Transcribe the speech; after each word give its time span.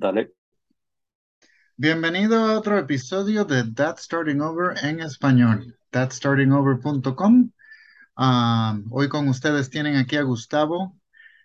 Dale. 0.00 0.32
Bienvenido 1.76 2.46
a 2.46 2.58
otro 2.58 2.78
episodio 2.78 3.44
de 3.44 3.70
That's 3.74 4.04
Starting 4.04 4.40
Over 4.40 4.82
en 4.82 5.00
español, 5.00 5.76
thatstartingover.com. 5.90 7.50
Ah, 8.16 8.78
hoy 8.90 9.10
con 9.10 9.28
ustedes 9.28 9.68
tienen 9.68 9.96
aquí 9.96 10.16
a 10.16 10.22
Gustavo 10.22 10.96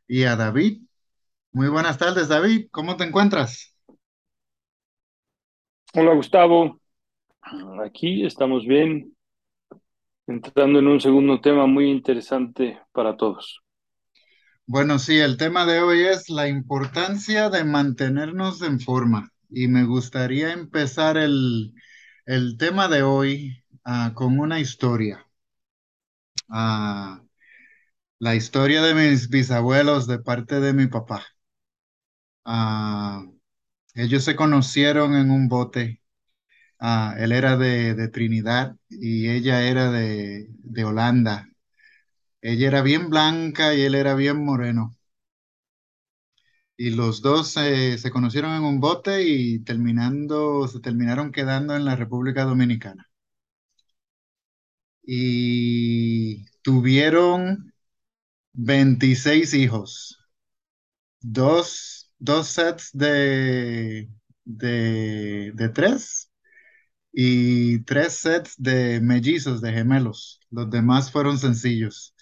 y 0.07 0.23
a 0.23 0.37
David. 0.37 0.83
Muy 1.51 1.67
buenas 1.67 1.97
tardes, 1.97 2.29
David. 2.29 2.69
¿Cómo 2.71 2.95
te 2.95 3.03
encuentras? 3.03 3.75
Hola 5.93 6.13
Gustavo, 6.13 6.79
aquí 7.83 8.25
estamos 8.25 8.65
bien, 8.65 9.13
entrando 10.27 10.79
en 10.79 10.87
un 10.87 11.01
segundo 11.01 11.41
tema 11.41 11.65
muy 11.65 11.91
interesante 11.91 12.79
para 12.93 13.17
todos. 13.17 13.64
Bueno, 14.67 14.99
sí, 14.99 15.17
el 15.19 15.37
tema 15.37 15.65
de 15.65 15.79
hoy 15.81 16.01
es 16.05 16.29
la 16.29 16.47
importancia 16.47 17.49
de 17.49 17.63
mantenernos 17.63 18.61
en 18.61 18.79
forma. 18.79 19.31
Y 19.49 19.67
me 19.67 19.83
gustaría 19.85 20.53
empezar 20.53 21.17
el, 21.17 21.73
el 22.25 22.57
tema 22.57 22.87
de 22.87 23.01
hoy 23.03 23.63
ah, 23.83 24.11
con 24.15 24.39
una 24.39 24.59
historia. 24.59 25.25
Ah, 26.49 27.21
la 28.19 28.35
historia 28.35 28.81
de 28.81 28.93
mis 28.93 29.29
bisabuelos 29.29 30.07
de 30.07 30.19
parte 30.19 30.59
de 30.59 30.73
mi 30.73 30.87
papá. 30.87 31.23
Ah, 32.45 33.23
ellos 33.95 34.23
se 34.25 34.35
conocieron 34.35 35.15
en 35.15 35.31
un 35.31 35.49
bote. 35.49 36.01
Él 37.17 37.31
era 37.31 37.57
de, 37.57 37.95
de 37.95 38.07
Trinidad 38.09 38.75
y 38.89 39.29
ella 39.29 39.63
era 39.67 39.91
de, 39.91 40.47
de 40.49 40.83
Holanda. 40.85 41.49
Ella 42.51 42.67
era 42.69 42.81
bien 42.81 43.09
blanca 43.09 43.73
y 43.75 43.81
él 43.81 43.93
era 43.93 44.15
bien 44.15 44.37
moreno. 44.45 44.95
Y 46.77 46.91
los 46.91 47.21
dos 47.21 47.57
eh, 47.57 47.97
se 47.97 48.11
conocieron 48.11 48.53
en 48.53 48.63
un 48.63 48.79
bote 48.79 49.23
y 49.23 49.59
terminando, 49.65 50.67
se 50.69 50.79
terminaron 50.79 51.31
quedando 51.33 51.75
en 51.75 51.83
la 51.85 51.95
República 51.97 52.43
Dominicana. 52.45 53.09
Y 55.07 56.45
tuvieron 56.61 57.73
26 58.53 59.53
hijos, 59.55 60.19
dos, 61.21 62.11
dos 62.19 62.47
sets 62.47 62.91
de, 62.93 64.09
de, 64.45 65.51
de 65.53 65.69
tres 65.69 66.31
y 67.13 67.81
tres 67.85 68.15
sets 68.15 68.55
de 68.57 69.01
mellizos, 69.01 69.61
de 69.61 69.73
gemelos. 69.73 70.41
Los 70.51 70.71
demás 70.71 71.11
fueron 71.11 71.39
sencillos. 71.39 72.14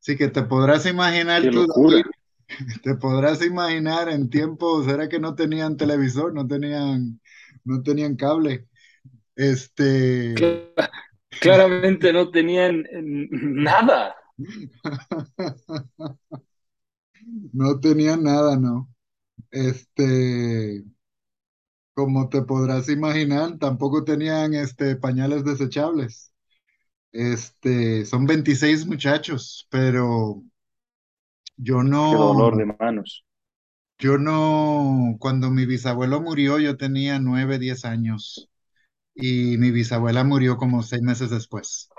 Así 0.00 0.16
que 0.16 0.28
te 0.28 0.42
podrás 0.42 0.86
imaginar 0.86 1.46
Qué 1.46 1.50
tú, 1.50 1.66
locura. 1.66 1.98
David, 1.98 2.04
te 2.82 2.94
podrás 2.96 3.44
imaginar 3.44 4.08
en 4.08 4.30
tiempos, 4.30 4.88
era 4.88 5.08
que 5.08 5.18
no 5.20 5.34
tenían 5.34 5.76
televisor, 5.76 6.34
no 6.34 6.46
tenían, 6.46 7.20
no 7.64 7.82
tenían 7.82 8.16
cable. 8.16 8.68
Este, 9.36 10.58
Cla- 10.76 10.90
Claramente 11.40 12.12
no 12.12 12.30
tenían 12.30 12.86
eh, 12.86 13.02
nada. 13.02 14.16
no 17.52 17.80
tenían 17.80 18.22
nada, 18.22 18.56
¿no? 18.56 18.88
Este, 19.50 20.84
como 21.94 22.28
te 22.30 22.40
podrás 22.42 22.88
imaginar, 22.88 23.58
tampoco 23.58 24.02
tenían 24.04 24.54
este, 24.54 24.96
pañales 24.96 25.44
desechables. 25.44 26.32
Este, 27.12 28.04
son 28.06 28.24
26 28.26 28.86
muchachos, 28.86 29.66
pero 29.70 30.42
yo 31.56 31.82
Qué 32.06 32.16
dolor 32.16 32.56
no, 32.56 32.58
de 32.58 32.66
manos. 32.66 33.24
yo 33.98 34.18
no, 34.18 35.16
cuando 35.20 35.50
mi 35.50 35.66
bisabuelo 35.66 36.20
murió, 36.20 36.58
yo 36.58 36.76
tenía 36.76 37.18
9 37.18 37.58
10 37.58 37.84
años 37.84 38.48
y 39.14 39.58
mi 39.58 39.70
bisabuela 39.72 40.24
murió 40.24 40.56
como 40.58 40.82
seis 40.82 41.02
meses 41.02 41.30
después. 41.30 41.92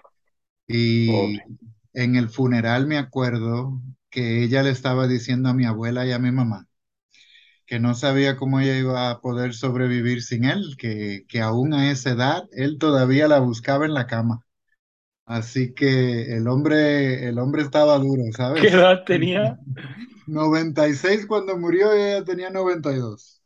Y 0.67 1.39
Pobre. 1.39 1.49
en 1.93 2.15
el 2.17 2.29
funeral 2.29 2.87
me 2.87 2.97
acuerdo 2.97 3.81
que 4.11 4.43
ella 4.43 4.63
le 4.63 4.71
estaba 4.71 5.07
diciendo 5.07 5.49
a 5.49 5.55
mi 5.55 5.65
abuela 5.65 6.05
y 6.07 6.11
a 6.13 6.19
mi 6.19 6.31
mamá 6.31 6.67
que 7.65 7.79
no 7.79 7.93
sabía 7.95 8.35
cómo 8.37 8.59
ella 8.59 8.77
iba 8.77 9.09
a 9.11 9.21
poder 9.21 9.53
sobrevivir 9.53 10.23
sin 10.23 10.43
él, 10.45 10.75
que, 10.77 11.25
que 11.27 11.41
aún 11.41 11.73
a 11.73 11.91
esa 11.91 12.11
edad 12.11 12.49
él 12.51 12.77
todavía 12.79 13.27
la 13.27 13.39
buscaba 13.39 13.85
en 13.85 13.93
la 13.93 14.07
cama. 14.07 14.45
Así 15.29 15.73
que 15.75 16.35
el 16.35 16.47
hombre, 16.47 17.27
el 17.29 17.37
hombre 17.39 17.61
estaba 17.63 17.97
duro, 17.99 18.23
¿Qué 18.53 18.67
¿sabes? 18.67 18.69
edad 18.69 19.03
tenía? 19.05 19.59
96 20.27 21.25
cuando 21.27 21.57
murió 21.57 21.95
y 21.97 22.01
ella 22.01 22.23
tenía 22.25 22.49
92. 22.49 23.41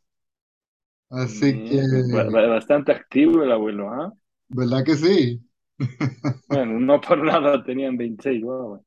Así 1.10 1.62
que, 1.62 1.80
ba- 2.10 2.28
ba- 2.30 2.46
Bastante 2.48 2.92
activo 2.92 3.42
el 3.42 3.52
abuelo, 3.52 3.90
¿ah? 3.90 4.12
¿verdad 4.48 4.84
que 4.84 4.96
sí? 4.96 5.42
Bueno, 6.48 6.80
no 6.80 7.00
por 7.02 7.22
nada 7.22 7.62
tenían 7.62 7.96
26. 7.98 8.42
guau. 8.42 8.82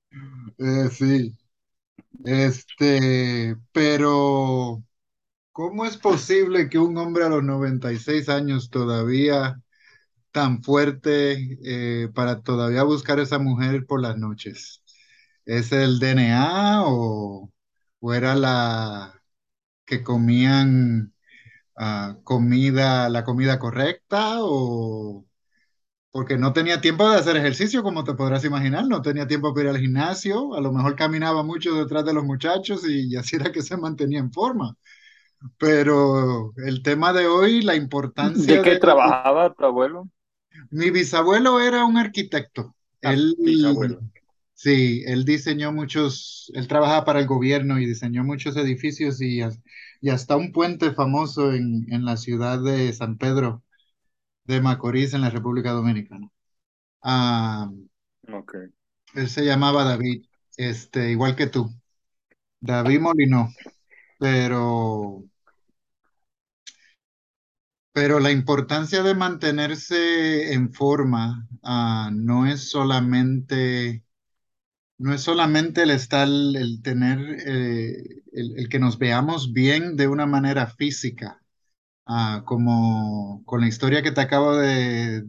Eh, 0.57 0.89
sí. 0.91 1.37
Este, 2.25 3.55
pero 3.71 4.83
¿cómo 5.51 5.85
es 5.85 5.97
posible 5.97 6.69
que 6.69 6.79
un 6.79 6.97
hombre 6.97 7.25
a 7.25 7.29
los 7.29 7.43
96 7.43 8.29
años 8.29 8.69
todavía 8.71 9.61
tan 10.37 10.63
fuerte 10.63 11.57
eh, 11.63 12.09
para 12.13 12.41
todavía 12.43 12.83
buscar 12.83 13.19
a 13.19 13.23
esa 13.23 13.39
mujer 13.39 13.85
por 13.87 14.01
las 14.01 14.17
noches? 14.17 14.83
¿Es 15.45 15.71
el 15.71 15.99
DNA 15.99 16.83
o, 16.85 17.51
o 17.99 18.13
era 18.13 18.35
la 18.35 19.23
que 19.85 20.03
comían 20.03 21.13
ah, 21.77 22.17
comida, 22.25 23.09
la 23.09 23.23
comida 23.25 23.59
correcta 23.59 24.37
o 24.41 25.25
porque 26.11 26.37
no 26.37 26.53
tenía 26.53 26.81
tiempo 26.81 27.09
de 27.09 27.17
hacer 27.17 27.37
ejercicio, 27.37 27.83
como 27.83 28.03
te 28.03 28.13
podrás 28.15 28.43
imaginar, 28.45 28.85
no 28.87 29.01
tenía 29.01 29.27
tiempo 29.27 29.53
para 29.53 29.65
ir 29.69 29.75
al 29.75 29.81
gimnasio, 29.81 30.55
a 30.55 30.61
lo 30.61 30.71
mejor 30.73 30.95
caminaba 30.95 31.43
mucho 31.43 31.75
detrás 31.75 32.05
de 32.05 32.13
los 32.13 32.23
muchachos 32.25 32.87
y, 32.89 33.09
y 33.13 33.15
así 33.17 33.35
era 33.37 33.51
que 33.51 33.61
se 33.61 33.77
mantenía 33.77 34.19
en 34.19 34.31
forma. 34.31 34.75
Pero 35.57 36.53
el 36.57 36.83
tema 36.83 37.13
de 37.13 37.27
hoy, 37.27 37.61
la 37.61 37.75
¿De 38.21 38.61
importancia 38.61 38.61
qué 38.61 38.75
de... 38.75 38.79
trabajaba 38.79 39.53
tu 39.53 39.65
abuelo? 39.65 40.07
Mi 40.71 40.89
bisabuelo 40.91 41.59
era 41.59 41.85
un 41.85 41.97
arquitecto. 41.97 42.75
Ah, 43.03 43.15
Él, 43.15 43.35
bisabuelo. 43.37 44.03
sí, 44.53 45.03
él 45.05 45.25
diseñó 45.25 45.71
muchos, 45.71 46.51
él 46.55 46.67
trabajaba 46.67 47.05
para 47.05 47.19
el 47.19 47.27
gobierno 47.27 47.79
y 47.79 47.85
diseñó 47.85 48.23
muchos 48.23 48.55
edificios 48.57 49.21
y, 49.21 49.41
y 50.01 50.09
hasta 50.09 50.35
un 50.37 50.51
puente 50.51 50.91
famoso 50.93 51.53
en, 51.53 51.85
en 51.93 52.05
la 52.05 52.17
ciudad 52.17 52.59
de 52.63 52.91
San 52.93 53.17
Pedro 53.17 53.63
de 54.45 54.61
Macorís, 54.61 55.13
en 55.13 55.21
la 55.21 55.31
República 55.31 55.71
Dominicana. 55.73 56.29
Ah, 57.03 57.71
Ok. 58.33 58.53
él 59.15 59.29
se 59.29 59.43
llamaba 59.45 59.83
David, 59.83 60.25
este, 60.57 61.11
igual 61.11 61.35
que 61.35 61.47
tú, 61.47 61.69
David 62.61 63.01
Molinó, 63.01 63.49
pero... 64.19 65.25
Pero 67.97 68.19
la 68.19 68.29
importancia 68.31 69.01
de 69.01 69.15
mantenerse 69.15 70.53
en 70.53 70.71
forma 70.71 71.47
ah, 71.63 72.11
no 72.13 72.45
es 72.45 72.69
solamente, 72.69 74.03
no 74.97 75.13
es 75.13 75.21
solamente 75.21 75.83
el 75.83 75.91
estar, 75.91 76.27
el 76.27 76.81
tener, 76.83 77.19
eh, 77.47 78.23
el, 78.33 78.69
que 78.69 78.79
nos 78.79 78.99
veamos 78.99 79.53
bien 79.53 79.97
de 79.97 80.07
una 80.09 80.27
manera 80.27 80.67
física, 80.67 81.43
ah, 82.07 82.43
como 82.45 83.43
con 83.45 83.61
la 83.61 83.67
historia 83.69 84.03
que 84.03 84.11
te 84.13 84.21
acabo 84.21 84.57
de 84.57 85.23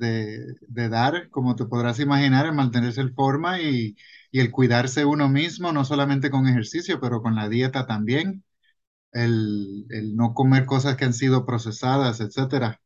dar, 0.91 1.31
como 1.31 1.57
te 1.57 1.67
podrás 1.67 2.01
imaginar, 2.01 2.47
el 2.47 2.55
mantenerse 2.55 3.01
en 3.03 3.15
forma 3.15 3.61
y, 3.63 3.97
y 4.31 4.41
el 4.41 4.51
cuidarse 4.51 5.05
uno 5.05 5.29
mismo, 5.29 5.73
no 5.73 5.85
solamente 5.85 6.31
con 6.31 6.49
ejercicio, 6.49 7.01
pero 7.01 7.23
con 7.23 7.35
la 7.37 7.49
dieta 7.49 7.87
también, 7.87 8.45
el, 9.13 9.87
el 9.91 10.17
no 10.17 10.35
comer 10.35 10.67
cosas 10.67 10.97
que 10.97 11.05
han 11.05 11.15
sido 11.15 11.47
procesadas, 11.47 12.21
etcétera. 12.21 12.81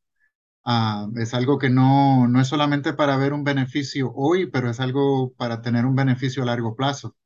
Ah, 0.65 1.09
es 1.17 1.35
algo 1.35 1.59
que 1.59 1.71
no, 1.71 2.29
no 2.29 2.41
es 2.41 2.49
solamente 2.49 2.93
para 2.95 3.17
ver 3.19 3.33
un 3.35 3.45
beneficio 3.45 4.13
hoy, 4.15 4.47
pero 4.51 4.71
es 4.71 4.81
algo 4.81 5.33
para 5.35 5.63
tener 5.63 5.87
un 5.87 5.97
beneficio 5.97 6.43
a 6.43 6.47
largo 6.47 6.77
plazo. 6.77 7.17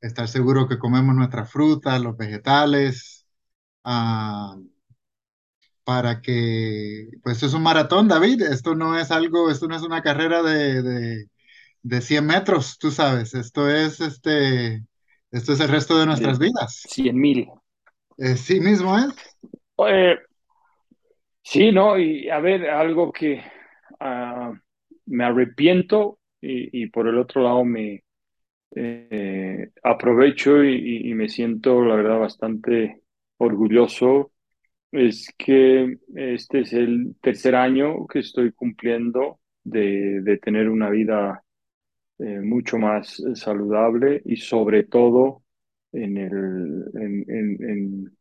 Estar 0.00 0.28
seguro 0.28 0.68
que 0.68 0.78
comemos 0.78 1.14
nuestras 1.14 1.50
frutas, 1.52 2.00
los 2.02 2.16
vegetales, 2.16 3.26
ah, 3.84 4.56
para 5.84 6.20
que, 6.20 7.08
pues 7.22 7.36
esto 7.36 7.46
es 7.46 7.54
un 7.54 7.62
maratón, 7.62 8.08
David. 8.08 8.42
Esto 8.42 8.74
no 8.74 8.98
es 8.98 9.10
algo, 9.10 9.50
esto 9.50 9.66
no 9.68 9.76
es 9.76 9.82
una 9.82 10.02
carrera 10.02 10.42
de, 10.42 10.82
de, 10.82 11.26
de 11.82 12.00
100 12.02 12.26
metros, 12.26 12.78
tú 12.78 12.90
sabes. 12.92 13.34
Esto 13.34 13.70
es, 13.70 14.00
este, 14.00 14.84
esto 15.32 15.52
es 15.54 15.60
el 15.60 15.68
resto 15.70 15.98
de 15.98 16.06
nuestras 16.06 16.38
De 16.38 16.40
vidas. 16.40 16.92
cien 16.92 17.16
mil. 17.20 17.48
Eh, 18.20 18.36
sí 18.36 18.60
mismo 18.60 18.96
es. 18.96 19.12
Oye, 19.76 20.18
sí, 21.42 21.72
¿no? 21.72 21.98
Y 21.98 22.28
a 22.30 22.38
ver, 22.40 22.68
algo 22.68 23.12
que 23.12 23.42
ah, 24.00 24.52
me 25.06 25.24
arrepiento 25.24 26.18
y, 26.42 26.86
por 26.88 27.06
el 27.08 27.18
otro 27.18 27.42
lado 27.42 27.64
me 27.64 28.02
eh, 28.76 29.70
aprovecho 29.82 30.64
y, 30.64 31.10
y- 31.10 31.14
me 31.14 31.28
siento, 31.28 31.82
la 31.84 31.96
verdad, 31.96 32.20
bastante 32.20 33.02
orgulloso 33.38 34.32
es 34.92 35.34
que 35.38 35.98
este 36.16 36.60
es 36.60 36.72
el 36.74 37.16
tercer 37.22 37.56
año 37.56 38.06
que 38.08 38.20
estoy 38.20 38.52
cumpliendo 38.52 39.40
de, 39.64 40.20
de 40.22 40.38
tener 40.38 40.68
una 40.70 40.90
vida 40.90 41.42
eh, 42.18 42.40
mucho 42.40 42.78
más 42.78 43.22
saludable 43.34 44.22
y 44.26 44.36
sobre 44.36 44.84
todo 44.84 45.42
en, 45.92 46.16
el, 46.18 46.84
en, 46.94 47.24
en, 47.28 48.16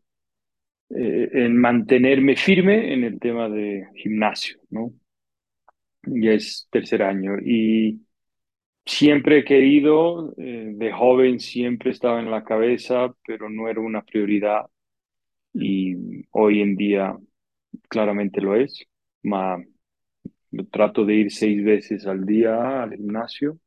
eh, 0.90 1.30
en 1.34 1.58
mantenerme 1.58 2.36
firme 2.36 2.94
en 2.94 3.04
el 3.04 3.20
tema 3.20 3.50
de 3.50 3.88
gimnasio, 3.96 4.60
¿no? 4.70 4.94
Ya 6.04 6.32
es 6.34 6.68
tercer 6.72 7.04
año 7.04 7.34
y 7.44 8.02
siempre 8.86 9.40
he 9.40 9.46
querido, 9.46 10.34
eh, 10.38 10.72
de 10.76 10.92
joven 10.94 11.40
siempre 11.40 11.92
estaba 11.92 12.20
en 12.22 12.32
la 12.32 12.44
cabeza, 12.44 13.14
pero 13.28 13.50
no 13.50 13.70
era 13.70 13.82
una 13.82 14.04
prioridad 14.04 14.64
y 15.54 15.96
hoy 16.32 16.62
en 16.62 16.76
día 16.78 17.18
claramente 17.90 18.42
lo 18.42 18.56
es. 18.56 18.86
Ma, 19.24 19.58
trato 20.72 21.06
de 21.06 21.16
ir 21.16 21.32
seis 21.32 21.64
veces 21.64 22.06
al 22.08 22.26
día 22.26 22.84
al 22.84 22.94
gimnasio. 22.96 23.60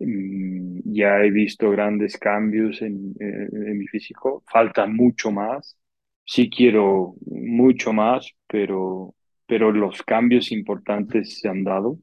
Mm, 0.00 0.73
Ya 0.94 1.20
he 1.22 1.30
visto 1.30 1.70
grandes 1.70 2.18
cambios 2.18 2.82
en, 2.82 3.14
eh, 3.20 3.48
en 3.52 3.78
mi 3.78 3.86
físico. 3.88 4.42
Falta 4.46 4.86
mucho 4.86 5.30
más. 5.32 5.76
Sí 6.24 6.48
quiero 6.50 7.14
mucho 7.26 7.92
más, 7.92 8.30
pero, 8.46 9.14
pero 9.46 9.72
los 9.72 10.02
cambios 10.02 10.52
importantes 10.52 11.38
se 11.40 11.48
han 11.48 11.64
dado. 11.64 11.98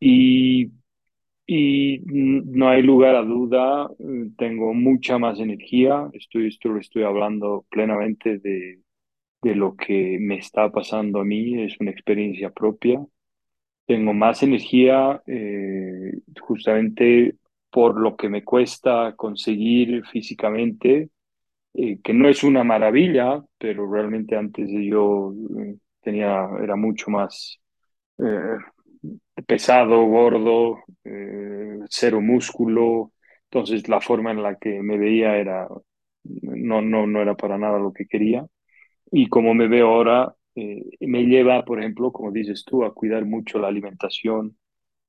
Y, 0.00 0.72
y 1.46 2.00
no 2.06 2.68
hay 2.70 2.82
lugar 2.82 3.16
a 3.16 3.22
duda, 3.22 3.88
tengo 4.38 4.74
mucha 4.74 5.18
más 5.18 5.40
energía. 5.40 6.08
Estoy, 6.14 6.48
esto 6.48 6.68
lo 6.70 6.80
estoy 6.80 7.04
hablando 7.04 7.66
plenamente 7.70 8.38
de, 8.38 8.80
de 9.42 9.54
lo 9.56 9.76
que 9.76 10.18
me 10.20 10.36
está 10.38 10.70
pasando 10.72 11.20
a 11.20 11.24
mí. 11.24 11.62
Es 11.64 11.80
una 11.80 11.90
experiencia 11.92 12.50
propia. 12.50 13.04
Tengo 13.86 14.14
más 14.14 14.42
energía 14.42 15.22
eh, 15.26 16.20
justamente 16.40 17.36
por 17.72 18.00
lo 18.00 18.16
que 18.16 18.30
me 18.30 18.44
cuesta 18.44 19.14
conseguir 19.16 20.04
físicamente, 20.06 21.10
eh, 21.74 22.00
que 22.02 22.14
no 22.14 22.28
es 22.28 22.44
una 22.44 22.64
maravilla, 22.64 23.42
pero 23.58 23.90
realmente 23.92 24.36
antes 24.36 24.70
yo 24.70 25.34
eh, 25.60 25.76
tenía, 26.02 26.48
era 26.62 26.76
mucho 26.76 27.10
más 27.10 27.60
eh, 28.18 28.58
pesado, 29.46 30.04
gordo, 30.06 30.78
eh, 31.04 31.78
cero 31.88 32.20
músculo, 32.20 33.12
entonces 33.44 33.88
la 33.88 34.00
forma 34.00 34.30
en 34.30 34.42
la 34.42 34.56
que 34.56 34.80
me 34.82 34.98
veía 34.98 35.36
era, 35.36 35.68
no, 36.24 36.80
no, 36.82 37.06
no 37.06 37.20
era 37.22 37.34
para 37.36 37.58
nada 37.58 37.78
lo 37.78 37.92
que 37.92 38.06
quería. 38.06 38.46
Y 39.12 39.28
como 39.28 39.54
me 39.54 39.68
veo 39.68 39.88
ahora, 39.88 40.34
me 40.54 41.24
lleva, 41.24 41.64
por 41.64 41.80
ejemplo, 41.80 42.12
como 42.12 42.32
dices 42.32 42.64
tú, 42.64 42.84
a 42.84 42.94
cuidar 42.94 43.24
mucho 43.26 43.58
la 43.58 43.68
alimentación, 43.68 44.56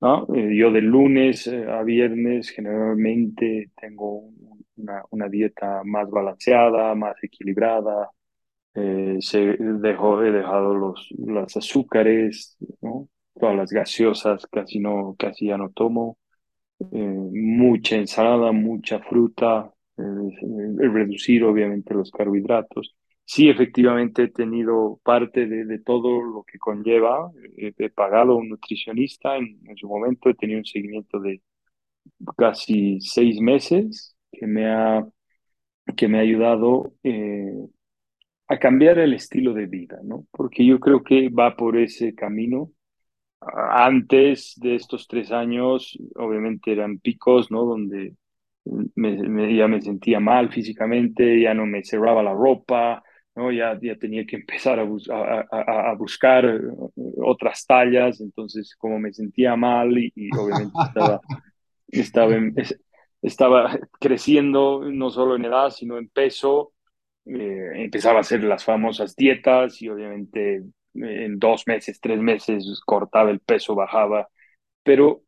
¿no? 0.04 0.28
Eh, 0.36 0.56
yo 0.58 0.70
de 0.72 0.82
lunes 0.82 1.48
eh, 1.48 1.66
a 1.70 1.82
viernes 1.84 2.50
generalmente 2.50 3.72
tengo 3.80 4.30
una, 4.76 5.30
dieta 5.30 5.82
más 5.86 6.10
balanceada, 6.10 6.94
más 6.94 7.16
equilibrada. 7.24 8.10
Eh, 8.76 9.20
he 9.34 9.58
dejado 9.64 10.74
los, 10.76 11.56
azúcares. 11.56 12.58
Todas 13.40 13.56
las 13.56 13.72
gaseosas 13.72 14.46
casi 14.48 14.80
no, 14.80 15.16
casi 15.18 15.48
ya 15.48 15.58
no 15.58 15.70
tomo. 15.72 16.18
Mucha 16.80 17.96
ensalada, 17.96 18.52
mucha 18.52 19.00
fruta, 19.00 19.72
reducir 19.96 21.44
obviamente 21.46 21.94
los 21.94 22.12
carbohidratos. 22.12 22.96
Sí, 23.26 23.50
efectivamente 23.50 24.24
he 24.24 24.28
tenido 24.30 25.00
parte 25.04 25.48
de, 25.48 25.66
de 25.66 25.80
todo 25.80 26.22
lo 26.22 26.44
que 26.44 26.60
conlleva. 26.60 27.32
Eh, 27.58 27.74
he 27.78 27.90
pagado 27.90 28.36
un 28.36 28.50
nutricionista 28.50 29.38
en, 29.38 29.60
en 29.68 29.78
su 29.78 29.88
momento, 29.88 30.30
he 30.30 30.36
tenido 30.36 30.60
un 30.60 30.66
seguimiento 30.66 31.20
de 31.20 31.42
casi 32.38 33.00
seis 33.02 33.40
meses 33.42 34.16
que 34.32 34.48
me 34.48 34.68
ha, 34.72 35.06
que 35.98 36.08
me 36.08 36.20
ha 36.20 36.22
ayudado 36.22 36.94
eh, 37.04 37.54
a 38.48 38.60
cambiar 38.60 39.00
el 39.00 39.14
estilo 39.14 39.54
de 39.54 39.68
vida, 39.68 40.00
¿no? 40.04 40.26
Porque 40.32 40.66
yo 40.66 40.80
creo 40.80 41.04
que 41.04 41.30
va 41.30 41.56
por 41.56 41.78
ese 41.78 42.16
camino 42.16 42.72
antes 43.72 44.54
de 44.58 44.76
estos 44.76 45.08
tres 45.08 45.32
años, 45.32 45.98
obviamente 46.16 46.72
eran 46.72 47.00
picos, 47.00 47.52
¿no? 47.52 47.66
Donde 47.66 48.16
me, 48.96 49.18
me- 49.30 49.56
ya 49.56 49.68
me 49.68 49.82
sentía 49.82 50.20
mal 50.20 50.52
físicamente, 50.52 51.42
ya 51.42 51.54
no 51.54 51.66
me 51.66 51.84
cerraba 51.84 52.24
la 52.24 52.34
ropa, 52.34 53.04
¿no? 53.36 53.52
Ya, 53.52 53.78
ya 53.82 53.96
tenía 53.98 54.26
que 54.26 54.36
empezar 54.38 54.80
a, 54.80 54.84
bus- 54.84 55.10
a, 55.10 55.42
a- 55.52 55.92
a 55.92 55.96
buscar 55.96 56.46
eh, 56.46 56.60
otras 57.24 57.66
tallas, 57.66 58.22
entonces 58.22 58.76
como 58.78 59.00
me 59.00 59.14
sentía 59.14 59.56
mal 59.56 59.98
y, 59.98 60.12
y 60.16 60.36
obviamente 60.36 60.82
estaba, 60.82 61.22
estaba, 61.90 62.36
en- 62.36 62.54
es- 62.58 62.80
estaba 63.22 63.80
creciendo 64.00 64.82
no 64.92 65.10
solo 65.12 65.36
en 65.36 65.46
edad, 65.46 65.70
sino 65.72 65.98
en 65.98 66.10
peso, 66.10 66.74
eh, 67.26 67.72
empezaba 67.76 68.20
a 68.20 68.22
hacer 68.22 68.44
las 68.44 68.64
famosas 68.66 69.16
dietas 69.16 69.82
y 69.82 69.90
obviamente 69.90 70.58
eh, 70.58 70.64
en 70.96 71.40
dos 71.40 71.68
meses, 71.68 72.00
tres 72.02 72.20
meses 72.20 72.82
cortaba 72.86 73.32
el 73.32 73.40
peso, 73.42 73.76
bajaba, 73.76 74.30
pero 74.84 75.24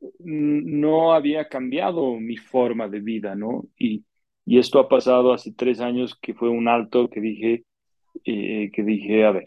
mm, 0.00 0.80
no 0.80 1.12
había 1.14 1.48
cambiado 1.48 2.14
mi 2.20 2.36
forma 2.36 2.88
de 2.88 3.00
vida, 3.00 3.34
¿no? 3.34 3.64
Y, 3.78 4.04
y 4.46 4.58
esto 4.60 4.78
ha 4.78 4.88
pasado 4.88 5.32
hace 5.32 5.52
tres 5.52 5.80
años 5.80 6.16
que 6.22 6.32
fue 6.32 6.48
un 6.48 6.68
alto 6.68 7.10
que 7.10 7.20
dije, 7.20 7.64
eh, 8.24 8.70
que 8.72 8.84
dije, 8.84 9.24
a 9.24 9.32
ver, 9.32 9.44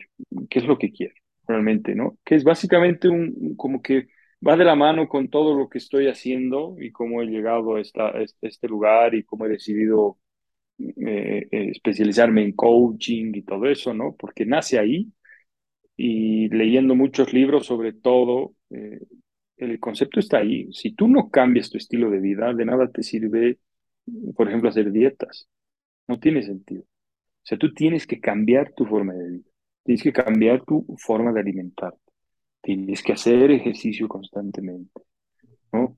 ¿qué 0.50 0.60
es 0.60 0.66
lo 0.66 0.78
que 0.78 0.92
quiero 0.92 1.16
realmente, 1.48 1.96
¿no? 1.96 2.20
Que 2.26 2.36
es 2.36 2.44
básicamente 2.44 3.08
un, 3.10 3.56
como 3.56 3.82
que 3.82 4.10
va 4.46 4.58
de 4.58 4.66
la 4.66 4.76
mano 4.76 5.08
con 5.08 5.30
todo 5.30 5.56
lo 5.58 5.70
que 5.70 5.80
estoy 5.80 6.08
haciendo 6.08 6.76
y 6.80 6.92
cómo 6.92 7.22
he 7.22 7.28
llegado 7.28 7.76
a, 7.76 7.82
esta, 7.82 8.10
este 8.22 8.48
este 8.48 8.68
lugar 8.68 9.16
y 9.16 9.24
cómo 9.24 9.46
he 9.46 9.50
decidido 9.50 10.20
eh, 10.80 11.48
eh, 11.52 11.70
especializarme 11.72 12.44
en 12.44 12.54
coaching 12.54 13.34
y 13.36 13.44
todo 13.44 13.68
eso, 13.68 13.94
¿no? 13.94 14.16
Porque 14.18 14.46
nace 14.46 14.80
ahí 14.80 15.12
y 15.98 16.50
leyendo 16.50 16.96
muchos 16.96 17.34
libros 17.34 17.66
sobre 17.66 17.94
todo, 17.94 18.54
el 19.58 19.80
concepto 19.80 20.20
está 20.20 20.38
ahí. 20.40 20.72
Si 20.74 20.94
tú 20.94 21.08
no 21.08 21.30
cambias 21.30 21.70
tu 21.70 21.78
estilo 21.78 22.10
de 22.10 22.20
vida, 22.20 22.54
de 22.54 22.66
nada 22.66 22.90
te 22.92 23.04
sirve, 23.04 23.60
por 24.36 24.48
ejemplo, 24.48 24.70
hacer 24.70 24.92
dietas. 24.92 25.48
No 26.08 26.20
tiene 26.20 26.44
sentido. 26.44 26.82
O 26.82 27.46
sea, 27.50 27.58
tú 27.58 27.74
tienes 27.74 28.06
que 28.06 28.20
cambiar 28.20 28.74
tu 28.74 28.86
forma 28.86 29.14
de 29.14 29.30
vida. 29.30 29.50
Tienes 29.84 30.04
que 30.04 30.14
cambiar 30.14 30.64
tu 30.66 30.86
forma 30.98 31.32
de 31.32 31.40
alimentar. 31.40 31.94
Tienes 32.62 33.02
que 33.02 33.14
hacer 33.14 33.52
ejercicio 33.52 34.08
constantemente, 34.08 35.02
¿no? 35.72 35.98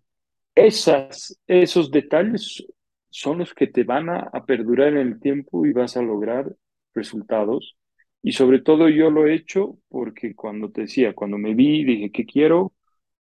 Esas, 0.53 1.39
esos 1.48 1.91
detalles 1.91 2.63
son 3.10 3.39
los 3.39 3.53
que 3.53 3.68
te 3.68 3.84
van 3.84 4.10
a, 4.10 4.30
a 4.32 4.46
perdurar 4.46 4.89
en 4.89 4.98
el 4.98 5.20
tiempo 5.20 5.65
y 5.65 5.74
vas 5.74 5.98
a 5.98 6.01
lograr 6.01 6.53
resultados. 6.94 7.77
Y 8.22 8.34
sobre 8.34 8.62
todo 8.62 8.89
yo 8.89 9.10
lo 9.10 9.25
he 9.27 9.34
hecho 9.34 9.77
porque 9.89 10.36
cuando 10.36 10.72
te 10.72 10.82
decía, 10.82 11.13
cuando 11.13 11.38
me 11.38 11.56
vi, 11.56 11.84
dije, 11.84 12.12
¿qué 12.12 12.25
quiero? 12.25 12.74